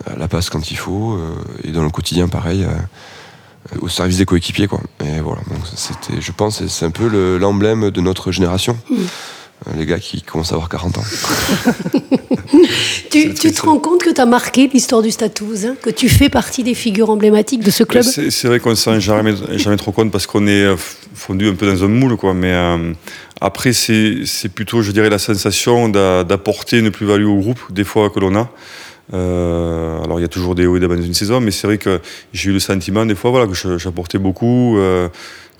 à 0.05 0.17
la 0.17 0.27
passe 0.27 0.49
quand 0.49 0.71
il 0.71 0.77
faut, 0.77 1.13
euh, 1.13 1.35
et 1.63 1.71
dans 1.71 1.83
le 1.83 1.89
quotidien 1.89 2.27
pareil, 2.27 2.63
euh, 2.63 3.77
au 3.81 3.87
service 3.87 4.17
des 4.17 4.25
coéquipiers. 4.25 4.67
Quoi. 4.67 4.81
Et 5.05 5.19
voilà, 5.19 5.41
donc 5.49 5.59
c'était, 5.75 6.19
je 6.19 6.31
pense, 6.31 6.65
c'est 6.65 6.85
un 6.85 6.91
peu 6.91 7.37
l'emblème 7.37 7.91
de 7.91 8.01
notre 8.01 8.31
génération. 8.31 8.77
Mmh. 8.89 8.95
Les 9.75 9.87
gars 9.87 9.99
qui 9.99 10.21
commencent 10.21 10.51
à 10.51 10.55
avoir 10.55 10.69
40 10.69 10.99
ans. 10.99 11.01
tu, 13.09 13.33
te 13.33 13.61
rends 13.63 13.79
compte 13.79 14.03
que 14.03 14.11
tu 14.11 14.21
as 14.21 14.25
marqué 14.27 14.69
l'histoire 14.71 15.01
du 15.01 15.09
Stade 15.09 15.33
Toulousain, 15.33 15.73
que 15.81 15.89
tu 15.89 16.09
fais 16.09 16.29
partie 16.29 16.63
des 16.63 16.75
figures 16.75 17.09
emblématiques 17.09 17.63
de 17.63 17.71
ce 17.71 17.83
club? 17.83 18.03
C'est 18.03 18.47
vrai 18.47 18.59
qu'on 18.59 18.69
ne 18.69 18.75
s'en 18.75 18.91
rend 18.91 18.99
jamais, 18.99 19.33
jamais 19.53 19.77
trop 19.77 19.91
compte 19.91 20.11
parce 20.11 20.27
qu'on 20.27 20.45
est 20.45 20.67
fondu 21.15 21.49
un 21.49 21.55
peu 21.55 21.65
dans 21.65 21.83
un 21.83 21.87
moule, 21.87 22.17
quoi. 22.17 22.35
Mais 22.35 22.53
après, 23.41 23.73
c'est 23.73 24.49
plutôt, 24.53 24.81
je 24.81 24.91
dirais, 24.91 25.09
la 25.09 25.19
sensation 25.19 25.89
d'apporter 25.89 26.79
une 26.79 26.91
plus-value 26.91 27.25
au 27.25 27.37
groupe, 27.37 27.71
des 27.71 27.83
fois, 27.83 28.09
que 28.09 28.19
l'on 28.19 28.35
a. 28.35 28.49
Euh, 29.13 30.03
alors 30.03 30.19
il 30.19 30.23
y 30.23 30.25
a 30.25 30.27
toujours 30.27 30.53
des 30.53 30.65
hauts 30.65 30.75
et 30.75 30.81
des 30.81 30.87
bas 30.87 30.97
dans 30.97 31.01
une 31.01 31.13
saison, 31.13 31.39
mais 31.39 31.51
c'est 31.51 31.65
vrai 31.65 31.77
que 31.77 32.01
j'ai 32.33 32.49
eu 32.49 32.53
le 32.53 32.59
sentiment 32.59 33.05
des 33.05 33.15
fois 33.15 33.31
voilà, 33.31 33.47
que 33.47 33.77
j'apportais 33.77 34.17
beaucoup, 34.17 34.77
euh, 34.77 35.07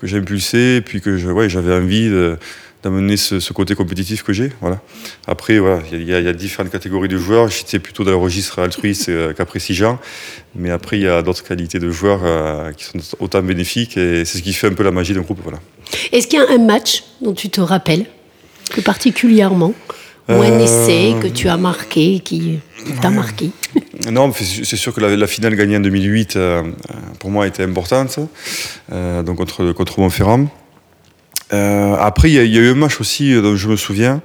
que 0.02 0.06
j'impulsais, 0.06 0.82
puis 0.84 1.00
que 1.00 1.16
je, 1.16 1.30
ouais, 1.30 1.48
j'avais 1.48 1.72
envie 1.72 2.10
d'amener 2.82 3.16
ce, 3.16 3.40
ce, 3.40 3.52
côté 3.52 3.74
compétitif 3.74 4.22
que 4.22 4.32
j'ai. 4.32 4.52
Voilà. 4.60 4.80
Après, 5.26 5.58
voilà, 5.58 5.80
il 5.92 6.02
y, 6.02 6.06
y, 6.06 6.14
a 6.14 6.32
différentes 6.32 6.70
catégories 6.70 7.08
de 7.08 7.18
joueurs. 7.18 7.48
J'étais 7.48 7.78
plutôt 7.78 8.04
dans 8.04 8.12
le 8.12 8.16
registre 8.16 8.60
altruiste 8.60 9.08
euh, 9.08 9.32
qu'appréciant, 9.32 9.98
mais 10.54 10.70
après 10.70 10.98
il 10.98 11.02
y 11.02 11.08
a 11.08 11.22
d'autres 11.22 11.42
qualités 11.42 11.78
de 11.78 11.90
joueurs 11.90 12.20
euh, 12.24 12.72
qui 12.72 12.84
sont 12.84 12.98
autant 13.18 13.42
bénéfiques 13.42 13.96
et 13.96 14.24
c'est 14.24 14.38
ce 14.38 14.42
qui 14.42 14.52
fait 14.52 14.68
un 14.68 14.74
peu 14.74 14.84
la 14.84 14.92
magie 14.92 15.14
d'un 15.14 15.22
groupe. 15.22 15.40
Voilà. 15.42 15.58
Est-ce 16.12 16.26
qu'il 16.26 16.38
y 16.38 16.42
a 16.42 16.50
un 16.50 16.64
match 16.64 17.04
dont 17.20 17.34
tu 17.34 17.50
te 17.50 17.60
rappelles 17.60 18.06
plus 18.70 18.82
particulièrement 18.82 19.74
ou 20.28 20.32
un 20.32 20.58
essai 20.58 21.14
que 21.22 21.26
tu 21.26 21.48
as 21.48 21.56
marqué, 21.56 22.20
qui 22.20 22.60
t'a 23.00 23.10
marqué? 23.10 23.50
Non, 24.10 24.32
c'est 24.32 24.76
sûr 24.76 24.94
que 24.94 25.00
la, 25.00 25.16
la, 25.16 25.26
finale 25.26 25.56
gagnée 25.56 25.76
en 25.76 25.80
2008, 25.80 26.36
euh, 26.36 26.62
pour 27.18 27.30
moi, 27.30 27.46
était 27.46 27.64
importante, 27.64 28.18
euh, 28.92 29.22
donc 29.22 29.36
contre, 29.36 29.72
contre 29.72 30.00
Montferrand. 30.00 30.46
Euh, 31.52 31.96
après, 31.98 32.30
il 32.30 32.34
y, 32.34 32.48
y, 32.48 32.58
a 32.58 32.60
eu 32.60 32.70
un 32.70 32.74
match 32.74 33.00
aussi 33.00 33.34
dont 33.34 33.56
je 33.56 33.68
me 33.68 33.76
souviens. 33.76 34.20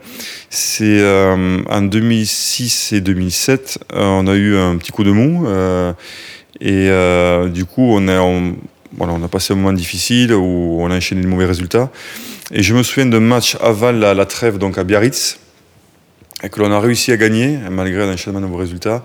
C'est 0.49 0.99
euh, 0.99 1.59
en 1.69 1.81
2006 1.81 2.93
et 2.93 3.01
2007, 3.01 3.79
on 3.93 4.27
a 4.27 4.35
eu 4.35 4.57
un 4.57 4.77
petit 4.77 4.91
coup 4.91 5.03
de 5.03 5.11
mou. 5.11 5.47
et 6.59 6.89
du 7.49 7.65
coup, 7.65 7.95
on 7.95 8.07
a, 8.07 8.19
on, 8.19 8.55
voilà, 8.97 9.13
on 9.13 9.23
a 9.23 9.27
passé 9.27 9.53
un 9.53 9.55
moment 9.55 9.73
difficile 9.73 10.33
où 10.33 10.77
on 10.81 10.91
a 10.91 10.97
enchaîné 10.97 11.21
de 11.21 11.27
mauvais 11.27 11.45
résultats. 11.45 11.89
Et 12.51 12.61
je 12.61 12.75
me 12.75 12.83
souviens 12.83 13.05
d'un 13.05 13.19
match 13.19 13.57
avant 13.61 13.91
la, 13.91 14.13
la, 14.13 14.25
trêve 14.25 14.57
donc 14.57 14.77
à 14.77 14.83
Biarritz, 14.83 15.39
et 16.43 16.49
que 16.49 16.59
l'on 16.59 16.71
a 16.71 16.79
réussi 16.79 17.11
à 17.11 17.17
gagner 17.17 17.57
malgré 17.71 18.03
un 18.03 18.11
enchaînement 18.11 18.41
de 18.41 18.45
mauvais 18.45 18.63
résultats. 18.63 19.03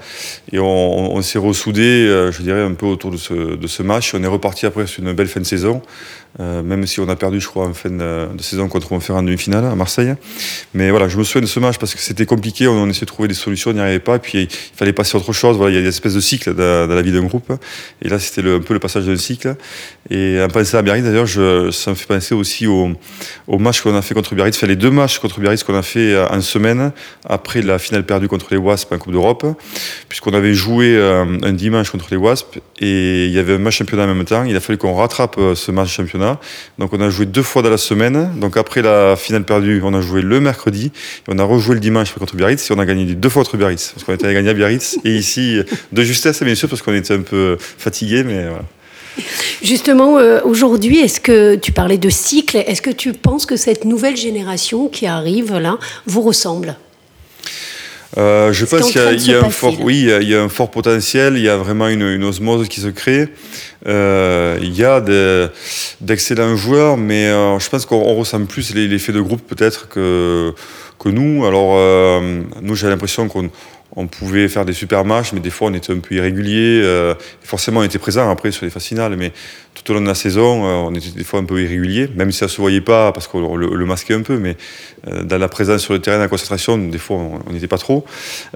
Et 0.53 0.59
on, 0.59 1.23
s'est 1.23 1.39
ressoudé, 1.39 1.83
euh, 1.83 2.33
je 2.33 2.43
dirais, 2.43 2.63
un 2.63 2.75
peu 2.75 2.87
autour 2.87 3.11
de 3.11 3.17
ce, 3.17 3.83
match. 3.83 4.15
On 4.15 4.23
est 4.23 4.29
reparti 4.29 4.67
après 4.67 4.87
sur 4.87 5.03
une 5.03 5.13
belle 5.13 5.29
fin 5.29 5.41
de 5.41 5.47
saison. 5.47 5.83
Euh, 6.41 6.63
même 6.63 6.87
si 6.87 7.01
on 7.01 7.09
a 7.09 7.17
perdu, 7.17 7.41
je 7.41 7.49
crois, 7.49 7.67
en 7.67 7.75
fin 7.75 7.91
de, 7.91 8.29
saison 8.41 8.69
contre 8.69 8.93
Montferrand 8.93 9.21
en 9.21 9.23
demi-finale 9.23 9.65
à 9.65 9.75
Marseille. 9.75 10.15
Mais 10.75 10.91
voilà, 10.91 11.09
je 11.09 11.17
me 11.17 11.25
souviens 11.25 11.41
de 11.41 11.47
ce 11.47 11.59
match 11.59 11.79
parce 11.79 11.95
que 11.95 12.01
c'était 12.01 12.27
compliqué, 12.27 12.69
on, 12.69 12.83
on 12.83 12.89
essayait 12.89 13.07
de 13.07 13.07
trouver 13.07 13.29
des 13.29 13.35
solutions, 13.35 13.71
on 13.71 13.75
n'y 13.75 13.81
arrivait 13.81 13.99
pas, 13.99 14.17
et 14.17 14.19
puis 14.19 14.43
il 14.43 14.77
fallait 14.77 14.93
passer 14.93 15.17
à 15.17 15.21
autre 15.21 15.33
chose. 15.33 15.57
Voilà, 15.57 15.73
il 15.73 15.77
y 15.77 15.79
a 15.79 15.83
des 15.83 15.89
espèces 15.89 16.15
de 16.15 16.21
cycles 16.21 16.55
dans, 16.55 16.87
la 16.87 17.03
vie 17.03 17.13
d'un 17.13 17.25
groupe, 17.25 17.53
et 18.03 18.09
là 18.09 18.19
c'était 18.19 18.49
un 18.49 18.61
peu 18.61 18.75
le 18.75 18.79
passage 18.79 19.07
d'un 19.07 19.17
cycle. 19.17 19.57
Et 20.11 20.41
en 20.41 20.49
pensant 20.49 20.79
à 20.79 20.83
Biarritz, 20.83 21.05
d'ailleurs, 21.05 21.29
ça 21.73 21.91
me 21.91 21.97
fait 21.97 22.07
penser 22.07 22.35
aussi 22.35 22.67
au, 22.67 22.95
match 23.49 23.81
qu'on 23.81 23.97
a 23.97 24.03
fait 24.03 24.15
contre 24.15 24.35
Biarritz, 24.35 24.57
enfin 24.57 24.67
les 24.67 24.77
deux 24.77 24.91
matchs 24.91 25.19
contre 25.19 25.41
Biarritz 25.41 25.65
qu'on 25.65 25.77
a 25.77 25.83
fait 25.83 26.17
en 26.31 26.41
semaine 26.41 26.93
après 27.29 27.63
la 27.63 27.79
finale 27.79 28.05
perdue 28.05 28.29
contre 28.29 28.47
les 28.51 28.57
Wasps 28.57 28.93
en 28.93 28.99
Coupe 28.99 29.13
d'Europe, 29.13 29.47
puisqu'on 30.09 30.35
avait 30.35 30.55
joué 30.55 30.97
euh, 30.97 31.25
un 31.43 31.53
dimanche 31.53 31.91
contre 31.91 32.07
les 32.11 32.17
Wasps, 32.17 32.59
et 32.81 33.27
il 33.27 33.33
y 33.33 33.39
avait 33.39 33.55
un 33.55 33.59
match 33.59 33.79
championnat 33.79 34.05
en 34.05 34.15
même 34.15 34.25
temps, 34.25 34.45
il 34.45 34.57
a 34.57 34.61
fallu 34.61 34.79
qu'on 34.79 34.95
rattrape 34.95 35.37
euh, 35.39 35.55
ce 35.55 35.71
match 35.71 35.91
championnat 35.95 36.39
donc 36.79 36.93
on 36.93 37.01
a 37.01 37.11
joué 37.11 37.27
deux 37.27 37.43
fois 37.43 37.63
dans 37.63 37.71
la 37.71 37.77
semaine. 37.77 38.31
Donc 38.37 38.57
après 38.57 38.83
la 38.83 39.17
finale 39.17 39.45
perdue, 39.45 39.81
on 39.85 39.95
a 39.95 40.01
joué 40.01 40.23
le 40.23 40.41
mercredi. 40.41 40.87
Et 40.87 41.31
on 41.31 41.39
a 41.39 41.45
rejoué 41.45 41.75
le 41.75 41.81
dimanche 41.81 42.13
contre 42.13 42.37
Biarritz 42.37 42.71
et 42.71 42.75
on 42.75 42.79
a 42.79 42.87
gagné 42.87 43.05
deux 43.15 43.29
fois 43.29 43.43
contre 43.43 43.57
Biarritz. 43.57 43.93
Parce 43.95 44.05
qu'on 44.05 44.15
était 44.15 44.33
gagné 44.33 44.51
à 44.51 44.55
Biarritz. 44.55 44.99
Et 45.05 45.17
ici, 45.17 45.61
de 45.93 46.03
justesse, 46.03 46.43
bien 46.43 46.55
sûr, 46.55 46.69
parce 46.69 46.83
qu'on 46.83 46.95
était 46.95 47.15
un 47.15 47.23
peu 47.23 47.57
fatigué, 47.59 48.25
mais 48.25 48.45
voilà. 48.45 48.65
Justement, 49.63 50.19
euh, 50.19 50.41
aujourd'hui, 50.45 51.01
est-ce 51.01 51.21
que 51.21 51.57
tu 51.57 51.73
parlais 51.73 51.99
de 51.99 52.09
cycle? 52.09 52.57
Est-ce 52.57 52.83
que 52.83 52.91
tu 52.91 53.13
penses 53.13 53.47
que 53.47 53.57
cette 53.57 53.85
nouvelle 53.85 54.17
génération 54.17 54.89
qui 54.89 55.07
arrive 55.07 55.59
là 55.59 55.79
vous 56.07 56.23
ressemble? 56.23 56.77
Euh, 58.17 58.53
je 58.53 58.65
pense 58.65 58.91
qu'il 58.91 59.01
y, 59.21 59.31
y, 59.31 59.35
a 59.35 59.45
un 59.45 59.51
fort, 59.51 59.75
oui, 59.81 60.09
il 60.21 60.29
y 60.29 60.35
a 60.35 60.43
un 60.43 60.49
fort 60.49 60.71
potentiel. 60.71 61.37
Il 61.37 61.43
y 61.43 61.49
a 61.49 61.57
vraiment 61.57 61.89
une, 61.89 62.03
une 62.03 62.25
osmose 62.25 62.69
qui 62.69 62.81
se 62.81 62.89
crée. 62.89 63.29
Euh, 63.87 64.59
il 64.61 64.75
y 64.75 64.85
a 64.85 65.01
d'excellents 66.01 66.57
joueurs, 66.57 66.97
mais 66.97 67.27
euh, 67.27 67.59
je 67.59 67.69
pense 67.69 67.87
qu'on 67.87 68.15
ressent 68.15 68.45
plus 68.45 68.75
l'effet 68.75 69.13
de 69.13 69.21
groupe 69.21 69.43
peut-être 69.47 69.89
que 69.89 70.55
que 70.99 71.09
nous. 71.09 71.47
Alors 71.47 71.75
euh, 71.77 72.43
nous, 72.63 72.75
j'ai 72.75 72.89
l'impression 72.89 73.29
qu'on 73.29 73.51
on 73.97 74.07
pouvait 74.07 74.49
faire 74.49 74.65
des 74.65 74.73
super 74.73 75.05
matchs, 75.05 75.33
mais 75.33 75.41
des 75.41 75.51
fois 75.51 75.69
on 75.69 75.75
était 75.75 75.93
un 75.93 75.99
peu 75.99 76.15
irrégulier. 76.15 76.81
Euh, 76.85 77.15
forcément, 77.43 77.81
on 77.81 77.83
était 77.83 77.99
présent 77.99 78.31
après 78.31 78.51
sur 78.51 78.65
les 78.65 78.71
phases 78.71 78.85
finales, 78.85 79.17
mais 79.17 79.33
tout 79.75 79.91
au 79.91 79.95
long 79.95 80.01
de 80.01 80.07
la 80.07 80.15
saison, 80.15 80.67
euh, 80.67 80.89
on 80.89 80.95
était 80.95 81.11
des 81.11 81.25
fois 81.25 81.41
un 81.41 81.45
peu 81.45 81.63
irrégulier, 81.63 82.09
même 82.15 82.31
si 82.31 82.39
ça 82.39 82.49
se 82.49 82.61
voyait 82.61 82.81
pas 82.81 83.13
parce 83.13 83.29
qu'on 83.29 83.57
le, 83.57 83.87
masquait 83.87 84.15
un 84.15 84.23
peu, 84.23 84.39
mais 84.39 84.57
euh, 85.07 85.23
dans 85.25 85.39
la 85.39 85.49
présence 85.49 85.83
sur 85.83 85.95
le 85.95 86.01
terrain, 86.01 86.19
la 86.19 86.29
concentration, 86.29 86.77
des 86.77 86.99
fois 86.99 87.17
on 87.17 87.53
n'était 87.53 87.69
pas 87.69 87.79
trop. 87.79 88.05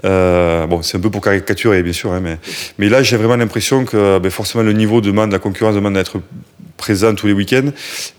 Bon, 0.03 0.81
c'est 0.81 0.97
un 0.97 1.01
peu 1.01 1.09
pour 1.09 1.21
caricaturer, 1.21 1.81
bien 1.81 1.93
sûr, 1.93 2.13
hein, 2.13 2.19
mais, 2.21 2.37
mais 2.77 2.89
là 2.89 3.01
j'ai 3.01 3.17
vraiment 3.17 3.35
l'impression 3.35 3.85
que 3.85 4.19
ben, 4.19 4.29
forcément 4.29 4.63
le 4.63 4.73
niveau 4.73 5.01
demande, 5.01 5.31
la 5.31 5.39
concurrence 5.39 5.75
demande 5.75 5.95
d'être 5.95 6.19
présent 6.77 7.13
tous 7.15 7.27
les 7.27 7.33
week-ends. 7.33 7.69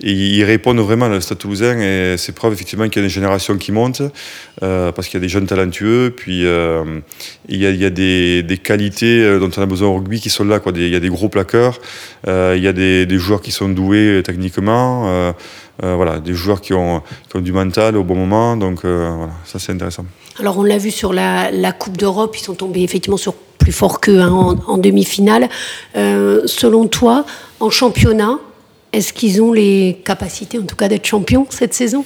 Et 0.02 0.12
ils 0.12 0.44
répondent 0.44 0.78
vraiment 0.78 1.06
à 1.06 1.20
Stade 1.20 1.38
Toulousain 1.38 1.78
et 1.80 2.16
c'est 2.16 2.34
preuve 2.34 2.52
effectivement 2.52 2.88
qu'il 2.88 3.00
y 3.00 3.04
a 3.04 3.04
une 3.04 3.10
génération 3.10 3.56
qui 3.58 3.72
monte 3.72 4.02
euh, 4.62 4.92
parce 4.92 5.08
qu'il 5.08 5.18
y 5.18 5.22
a 5.22 5.26
des 5.26 5.28
jeunes 5.28 5.46
talentueux 5.46 6.12
puis 6.16 6.46
euh, 6.46 7.00
il 7.48 7.58
y 7.58 7.84
a, 7.84 7.90
des, 7.90 8.42
des, 8.42 8.58
qualités 8.58 9.38
dont 9.38 9.50
on 9.56 9.62
a 9.62 9.66
besoin 9.66 9.88
au 9.88 9.96
rugby 9.96 10.20
qui 10.20 10.30
sont 10.30 10.44
là 10.44 10.60
il 10.74 10.88
y 10.88 10.96
a 10.96 11.00
des 11.00 11.08
gros 11.08 11.28
plaqueurs 11.28 11.80
euh, 12.26 12.54
il 12.56 12.62
y 12.62 12.68
a 12.68 12.72
des, 12.72 13.06
des, 13.06 13.18
joueurs 13.18 13.40
qui 13.42 13.52
sont 13.52 13.68
doués 13.68 14.22
techniquement 14.24 15.08
euh, 15.08 15.32
euh, 15.82 15.94
voilà, 15.94 16.20
des 16.20 16.34
joueurs 16.34 16.60
qui 16.60 16.72
ont, 16.72 17.02
du 17.34 17.52
mental 17.52 17.96
au 17.96 18.04
bon 18.04 18.14
moment 18.14 18.56
donc 18.56 18.82
ça 19.44 19.58
c'est 19.58 19.72
intéressant 19.72 20.06
alors 20.38 20.58
on 20.58 20.62
l'a 20.62 20.78
vu 20.78 20.90
sur 20.90 21.12
la, 21.12 21.72
Coupe 21.72 21.96
d'Europe 21.96 22.36
ils 22.38 22.44
sont 22.44 22.54
tombés 22.54 22.82
effectivement 22.82 23.16
sur 23.16 23.34
plus 23.34 23.72
fort 23.72 24.00
qu'eux 24.00 24.20
hein, 24.20 24.58
en, 24.66 24.78
demi-finale 24.78 25.48
selon 25.94 26.86
toi 26.88 27.24
en 27.60 27.70
championnat 27.70 28.38
est-ce 28.94 29.12
qu'ils 29.12 29.42
ont 29.42 29.52
les 29.52 30.00
capacités, 30.04 30.56
en 30.56 30.62
tout 30.62 30.76
cas, 30.76 30.86
d'être 30.86 31.04
champions 31.04 31.48
cette 31.50 31.74
saison? 31.74 32.04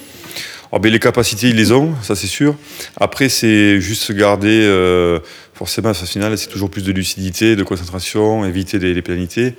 Oh 0.71 0.79
ben, 0.79 0.91
Les 0.91 0.97
capacités, 0.97 1.49
ils 1.49 1.55
les 1.55 1.71
ont, 1.71 1.93
ça 2.01 2.15
c'est 2.15 2.25
sûr. 2.25 2.55
Après, 2.99 3.29
c'est 3.29 3.79
juste 3.79 4.11
garder. 4.11 4.63
Euh, 4.63 5.19
forcément, 5.59 5.89
à 5.89 5.93
sa 5.93 6.05
finale, 6.05 6.37
c'est 6.37 6.47
toujours 6.47 6.69
plus 6.69 6.85
de 6.85 6.93
lucidité, 6.93 7.57
de 7.57 7.63
concentration, 7.63 8.45
éviter 8.45 8.79
les, 8.79 8.93
les 8.93 9.01
pénalités, 9.01 9.55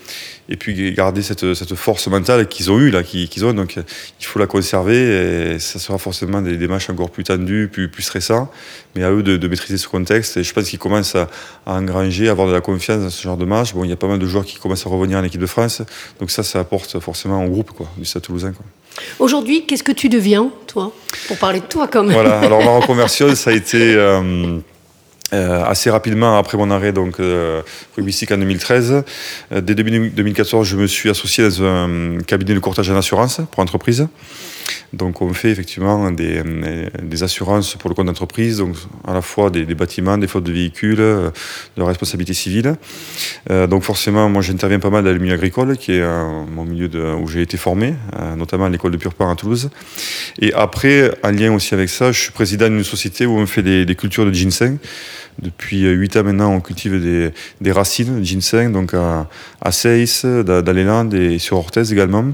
et 0.49 0.57
puis 0.57 0.95
garder 0.95 1.21
cette, 1.21 1.53
cette 1.53 1.75
force 1.75 2.07
mentale 2.07 2.49
qu'ils 2.49 2.71
ont 2.71 2.79
eue, 2.79 2.91
là, 2.91 3.03
qu'ils 3.03 3.29
qu 3.29 3.45
ont. 3.45 3.53
Donc, 3.53 3.77
il 3.77 4.25
faut 4.25 4.39
la 4.39 4.47
conserver, 4.47 4.97
et 4.97 5.59
ça 5.59 5.79
sera 5.79 5.99
forcément 5.99 6.41
des, 6.41 6.57
des 6.57 6.69
matchs 6.69 6.89
encore 6.89 7.11
plus 7.11 7.25
tendus, 7.25 7.69
plus, 7.71 7.91
plus 7.91 8.03
stressants, 8.03 8.51
mais 8.97 9.05
à 9.05 9.11
eux 9.11 9.23
de, 9.23 9.37
de 9.37 9.47
maîtriser 9.47 9.77
ce 9.77 9.89
contexte. 9.89 10.39
Et 10.39 10.43
je 10.43 10.55
pense 10.55 10.71
qu'ils 10.71 10.79
commencent 10.79 11.17
à, 11.17 11.29
à, 11.67 11.75
engranger, 11.75 12.29
à 12.29 12.31
avoir 12.31 12.49
de 12.49 12.55
la 12.55 12.63
confiance 12.63 13.03
dans 13.03 13.11
ce 13.11 13.23
genre 13.23 13.37
de 13.37 13.45
match. 13.45 13.75
Bon, 13.75 13.85
il 13.85 13.91
y 13.91 13.93
a 13.93 13.97
pas 13.97 14.09
mal 14.09 14.19
de 14.19 14.27
joueurs 14.27 14.47
qui 14.47 14.57
commencent 14.57 14.87
à 14.87 14.89
revenir 14.89 15.19
en 15.19 15.23
équipe 15.23 15.43
de 15.43 15.47
France, 15.47 15.83
donc 16.19 16.31
ça, 16.31 16.43
ça 16.43 16.61
apporte 16.61 16.99
forcément 17.01 17.45
au 17.45 17.49
groupe, 17.51 17.73
quoi, 17.73 17.91
du 17.99 18.07
Stade 18.07 18.23
Toulousain. 18.23 18.53
Quoi. 18.53 18.65
Aujourd'hui, 19.19 19.67
qu'est-ce 19.67 19.85
que 19.85 19.93
tu 19.93 20.09
deviens, 20.09 20.51
toi? 20.67 20.95
Pour 21.29 21.37
parler 21.37 21.61
de 21.61 21.67
toi, 21.67 21.89
quand 21.89 22.05
même. 22.05 22.15
Voilà, 22.15 22.39
alors 22.39 22.61
ma 22.65 22.79
reconversion, 22.79 23.35
ça 23.35 23.51
a 23.51 23.53
été. 23.53 23.95
Euh, 23.95 24.61
euh, 25.33 25.65
assez 25.65 25.91
rapidement 25.91 26.37
après 26.39 26.59
mon 26.59 26.71
arrêt 26.71 26.93
donc 26.93 27.21
euh, 27.21 27.63
en 28.33 28.39
2013. 28.39 29.05
Euh, 29.53 29.61
dès 29.61 29.75
2014, 29.75 30.67
je 30.67 30.77
me 30.77 30.87
suis 30.87 31.09
associé 31.09 31.45
dans 31.45 31.65
un 31.65 32.19
cabinet 32.27 32.55
de 32.55 32.59
courtage 32.59 32.91
en 32.91 32.97
assurance 32.97 33.41
pour 33.51 33.61
entreprise. 33.61 34.09
Donc 34.93 35.23
on 35.23 35.33
fait 35.33 35.51
effectivement 35.51 36.11
des, 36.11 36.43
des 37.03 37.23
assurances 37.23 37.77
pour 37.77 37.91
le 37.91 37.95
compte 37.95 38.07
d'entreprise, 38.07 38.59
donc 38.59 38.77
à 39.07 39.15
la 39.15 39.23
fois 39.23 39.51
des, 39.51 39.65
bâtiments, 39.75 40.19
des 40.19 40.27
flottes 40.27 40.45
de 40.45 40.53
véhicules, 40.53 40.97
de 40.97 41.83
responsabilité 41.83 42.35
civile. 42.35 42.77
Euh, 43.51 43.67
donc 43.67 43.83
forcément, 43.83 44.29
moi 44.29 44.43
j'interviens 44.43 44.79
pas 44.79 44.91
mal 44.91 45.05
dans 45.05 45.13
le 45.13 45.19
milieu 45.19 45.35
agricole, 45.35 45.77
qui 45.77 45.93
est 45.93 46.01
euh, 46.01 46.45
mon 46.51 46.65
milieu 46.65 46.89
où 47.15 47.27
j'ai 47.29 47.43
été 47.43 47.57
formé, 47.57 47.95
euh, 48.19 48.37
notamment 48.37 48.67
à 48.67 48.69
l'école 48.69 48.93
de 48.93 48.97
Purpan 48.97 49.31
à 49.31 49.37
Toulouse. 49.37 49.71
Et 50.41 50.53
après, 50.55 51.11
en 51.23 51.31
lien 51.31 51.53
aussi 51.53 51.75
avec 51.75 51.89
ça, 51.89 52.13
je 52.13 52.21
suis 52.21 52.33
président 52.33 52.69
d'une 52.69 52.85
société 52.85 53.27
où 53.27 53.33
on 53.33 53.47
fait 53.47 53.63
des, 53.63 53.95
cultures 53.95 54.25
de 54.25 54.33
ginseng. 54.33 54.79
Depuis 55.41 55.83
8 55.83 56.17
ans 56.17 56.25
maintenant, 56.25 56.53
on 56.53 56.61
cultive 56.61 57.01
des, 57.61 57.73
racines 57.73 58.21
de 58.21 58.25
ginseng, 58.25 58.73
donc 58.73 58.95
à, 58.95 59.29
à 59.63 59.71
dans, 59.71 60.63
dans 60.63 60.73
les 60.73 60.85
Landes 60.85 61.15
et 61.15 61.39
sur 61.39 61.57
Orthez 61.57 61.93
également. 61.93 62.33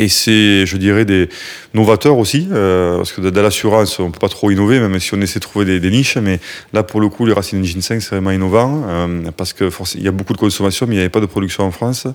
Et 0.00 0.08
c'est, 0.08 0.64
je 0.64 0.78
dirais, 0.78 1.04
des 1.04 1.28
novateurs 1.74 2.16
aussi, 2.16 2.48
euh, 2.50 2.96
parce 2.96 3.12
que 3.12 3.20
dans 3.20 3.42
l'assurance, 3.42 4.00
on 4.00 4.06
ne 4.06 4.12
peut 4.12 4.18
pas 4.18 4.30
trop 4.30 4.50
innover, 4.50 4.80
même 4.80 4.98
si 4.98 5.12
on 5.12 5.20
essaie 5.20 5.40
de 5.40 5.44
trouver 5.44 5.78
des, 5.78 5.90
niches. 5.90 6.16
Mais 6.16 6.40
là, 6.72 6.82
pour 6.82 7.02
le 7.02 7.10
coup, 7.10 7.26
les 7.26 7.34
racines 7.34 7.60
de 7.60 7.66
ginseng, 7.66 8.00
c'est 8.00 8.14
vraiment 8.14 8.30
innovant, 8.30 8.82
euh, 8.88 9.30
parce 9.36 9.52
qu'il 9.52 10.02
y 10.02 10.08
a 10.08 10.10
beaucoup 10.10 10.32
de 10.32 10.38
consommation, 10.38 10.86
mais 10.86 10.94
il 10.94 10.96
n'y 10.96 11.02
avait 11.02 11.10
pas 11.10 11.20
de 11.20 11.26
production 11.26 11.64
en 11.64 11.70
France. 11.70 12.06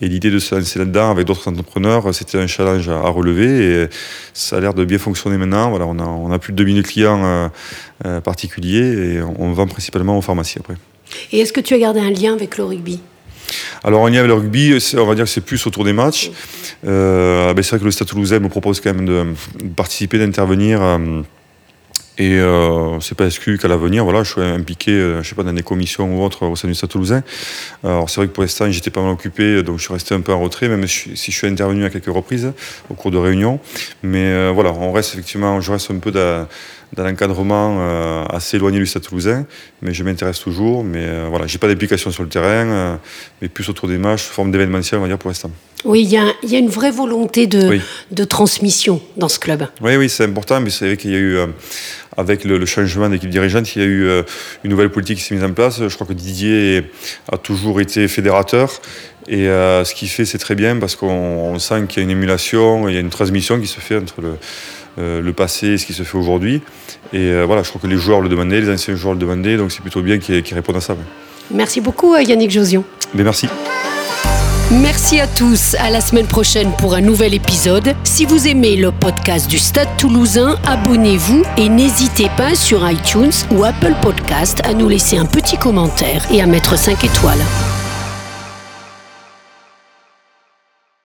Et 0.00 0.08
l'idée 0.08 0.32
de 0.32 0.40
se 0.40 0.56
lancer 0.56 0.80
là-dedans 0.80 1.12
avec 1.12 1.28
d'autres 1.28 1.46
entrepreneurs, 1.46 2.12
c'était 2.12 2.38
un 2.38 2.48
challenge 2.48 2.88
à, 2.88 3.08
relever. 3.10 3.84
Et 3.84 3.86
ça 4.32 4.56
a 4.56 4.60
l'air 4.60 4.74
de 4.74 4.84
bien 4.84 4.98
fonctionner 4.98 5.38
maintenant. 5.38 5.70
Voilà, 5.70 5.86
on 5.86 6.00
a, 6.00 6.04
on 6.04 6.32
a 6.32 6.40
plus 6.40 6.52
de 6.52 6.56
2000 6.56 6.82
clients 6.82 7.48
euh, 8.04 8.20
particuliers 8.22 9.18
et 9.18 9.22
on 9.22 9.52
vend 9.52 9.68
principalement 9.68 10.18
aux 10.18 10.22
pharmacies 10.22 10.58
après. 10.58 10.74
Et 11.30 11.38
est-ce 11.38 11.52
que 11.52 11.60
tu 11.60 11.74
as 11.74 11.78
gardé 11.78 12.00
un 12.00 12.10
lien 12.10 12.32
avec 12.32 12.58
le 12.58 12.64
rugby? 12.64 12.98
Alors 13.82 14.02
en 14.02 14.08
lien 14.08 14.18
avec 14.18 14.28
le 14.28 14.34
rugby, 14.34 14.78
on 14.96 15.04
va 15.04 15.14
dire 15.14 15.24
que 15.24 15.30
c'est 15.30 15.40
plus 15.40 15.66
autour 15.66 15.84
des 15.84 15.92
matchs. 15.92 16.30
Euh, 16.86 17.54
ben 17.54 17.62
c'est 17.62 17.70
vrai 17.70 17.78
que 17.80 17.84
le 17.84 17.90
Stade 17.90 18.08
Toulousain 18.08 18.38
me 18.40 18.48
propose 18.48 18.80
quand 18.80 18.94
même 18.94 19.06
de, 19.06 19.26
de 19.62 19.68
participer, 19.74 20.18
d'intervenir. 20.18 20.82
Euh, 20.82 21.22
Et 22.16 22.38
euh, 22.38 23.00
c'est 23.00 23.16
pas 23.16 23.26
exclu 23.26 23.58
qu'à 23.58 23.66
l'avenir, 23.66 24.04
voilà, 24.04 24.22
je 24.22 24.30
suis 24.32 24.40
impliqué, 24.40 24.92
euh, 24.92 25.22
je 25.22 25.28
sais 25.28 25.34
pas, 25.34 25.42
dans 25.42 25.52
des 25.52 25.64
commissions 25.64 26.16
ou 26.16 26.24
autres 26.24 26.46
au 26.46 26.54
sein 26.54 26.68
du 26.68 26.74
Stade 26.74 26.90
Toulousain. 26.90 27.24
Alors 27.82 28.08
c'est 28.08 28.20
vrai 28.20 28.28
que 28.28 28.32
pour 28.32 28.44
l'instant, 28.44 28.70
j'étais 28.70 28.90
pas 28.90 29.02
mal 29.02 29.10
occupé, 29.10 29.62
donc 29.64 29.78
je 29.78 29.84
suis 29.84 29.92
resté 29.92 30.14
un 30.14 30.20
peu 30.20 30.32
en 30.32 30.40
retrait, 30.40 30.68
même 30.68 30.86
si 30.86 31.14
je 31.16 31.36
suis 31.36 31.46
intervenu 31.48 31.84
à 31.84 31.90
quelques 31.90 32.06
reprises 32.06 32.52
au 32.88 32.94
cours 32.94 33.10
de 33.10 33.18
réunions. 33.18 33.58
Mais 34.02 34.26
euh, 34.26 34.52
voilà, 34.54 34.72
on 34.72 34.92
reste 34.92 35.14
effectivement, 35.14 35.60
je 35.60 35.72
reste 35.72 35.90
un 35.90 35.98
peu 35.98 36.12
dans, 36.12 36.46
dans 36.92 37.04
l'encadrement 37.04 37.78
euh, 37.80 38.24
assez 38.26 38.58
éloigné 38.58 38.78
du 38.78 38.86
Stade 38.86 39.02
Toulousain, 39.02 39.44
mais 39.82 39.92
je 39.92 40.04
m'intéresse 40.04 40.38
toujours. 40.38 40.84
Mais 40.84 41.02
euh, 41.02 41.26
voilà, 41.28 41.48
j'ai 41.48 41.58
pas 41.58 41.66
d'implication 41.66 42.12
sur 42.12 42.22
le 42.22 42.28
terrain, 42.28 42.98
mais 43.42 43.48
plus 43.48 43.68
autour 43.68 43.88
des 43.88 43.98
matchs, 43.98 44.22
forme 44.22 44.52
d'événementiel, 44.52 45.00
on 45.00 45.02
va 45.02 45.08
dire 45.08 45.18
pour 45.18 45.30
l'instant. 45.30 45.50
Oui, 45.84 46.02
il 46.02 46.08
y, 46.10 46.16
a- 46.16 46.32
il 46.42 46.50
y 46.50 46.56
a 46.56 46.58
une 46.58 46.68
vraie 46.68 46.90
volonté 46.90 47.46
de, 47.46 47.68
Oui. 47.68 47.80
de 48.10 48.24
transmission 48.24 49.00
dans 49.16 49.28
ce 49.28 49.38
club. 49.38 49.66
Oui, 49.82 49.96
oui, 49.96 50.08
c'est 50.08 50.24
important, 50.24 50.60
mais 50.60 50.70
c'est 50.70 50.86
vrai 50.86 50.96
qu'il 50.96 51.10
y 51.10 51.14
a 51.14 51.18
eu, 51.18 51.36
euh, 51.36 51.46
avec 52.16 52.44
le, 52.44 52.56
le 52.58 52.66
changement 52.66 53.08
d'équipe 53.08 53.28
dirigeante, 53.30 53.74
il 53.76 53.82
y 53.82 53.84
a 53.84 53.88
eu 53.88 54.04
euh, 54.06 54.22
une 54.64 54.70
nouvelle 54.70 54.88
politique 54.90 55.18
qui 55.18 55.24
s'est 55.24 55.34
mise 55.34 55.44
en 55.44 55.52
place. 55.52 55.86
Je 55.86 55.94
crois 55.94 56.06
que 56.06 56.12
Didier 56.14 56.84
a 57.30 57.36
toujours 57.36 57.80
été 57.80 58.08
fédérateur. 58.08 58.72
Et 59.26 59.48
euh, 59.48 59.84
ce 59.84 59.94
qu'il 59.94 60.08
fait, 60.08 60.24
c'est 60.24 60.38
très 60.38 60.54
bien 60.54 60.76
parce 60.76 60.96
qu'on 60.96 61.08
on 61.08 61.58
sent 61.58 61.84
qu'il 61.88 61.98
y 61.98 62.00
a 62.00 62.04
une 62.04 62.10
émulation, 62.10 62.88
il 62.88 62.94
y 62.94 62.96
a 62.98 63.00
une 63.00 63.08
transmission 63.10 63.58
qui 63.60 63.66
se 63.66 63.80
fait 63.80 63.96
entre 63.96 64.20
le, 64.20 64.34
euh, 64.98 65.20
le 65.22 65.32
passé 65.32 65.68
et 65.68 65.78
ce 65.78 65.86
qui 65.86 65.92
se 65.94 66.02
fait 66.02 66.18
aujourd'hui. 66.18 66.60
Et 67.12 67.18
euh, 67.30 67.44
voilà, 67.46 67.62
je 67.62 67.68
crois 67.70 67.80
que 67.80 67.86
les 67.86 67.96
joueurs 67.96 68.20
le 68.20 68.28
demandaient, 68.28 68.60
les 68.60 68.70
anciens 68.70 68.96
joueurs 68.96 69.14
le 69.14 69.20
demandaient, 69.20 69.56
donc 69.56 69.72
c'est 69.72 69.80
plutôt 69.82 70.02
bien 70.02 70.18
qu'ils 70.18 70.42
répondent 70.54 70.76
à 70.76 70.80
ça. 70.80 70.92
ouais. 70.94 70.98
Merci 71.50 71.80
beaucoup, 71.80 72.16
Yannick 72.16 72.50
Josion. 72.50 72.84
Mais 73.14 73.22
merci. 73.22 73.48
Merci 74.70 75.20
à 75.20 75.26
tous. 75.26 75.74
À 75.78 75.90
la 75.90 76.00
semaine 76.00 76.26
prochaine 76.26 76.72
pour 76.78 76.94
un 76.94 77.00
nouvel 77.00 77.34
épisode. 77.34 77.94
Si 78.02 78.24
vous 78.24 78.48
aimez 78.48 78.76
le 78.76 78.90
podcast 78.92 79.48
du 79.48 79.58
Stade 79.58 79.88
Toulousain, 79.98 80.58
abonnez-vous 80.66 81.44
et 81.58 81.68
n'hésitez 81.68 82.30
pas 82.36 82.54
sur 82.54 82.88
iTunes 82.88 83.32
ou 83.50 83.64
Apple 83.64 83.94
Podcast 84.00 84.62
à 84.64 84.72
nous 84.72 84.88
laisser 84.88 85.18
un 85.18 85.26
petit 85.26 85.58
commentaire 85.58 86.26
et 86.32 86.40
à 86.40 86.46
mettre 86.46 86.78
5 86.78 87.04
étoiles. 87.04 87.73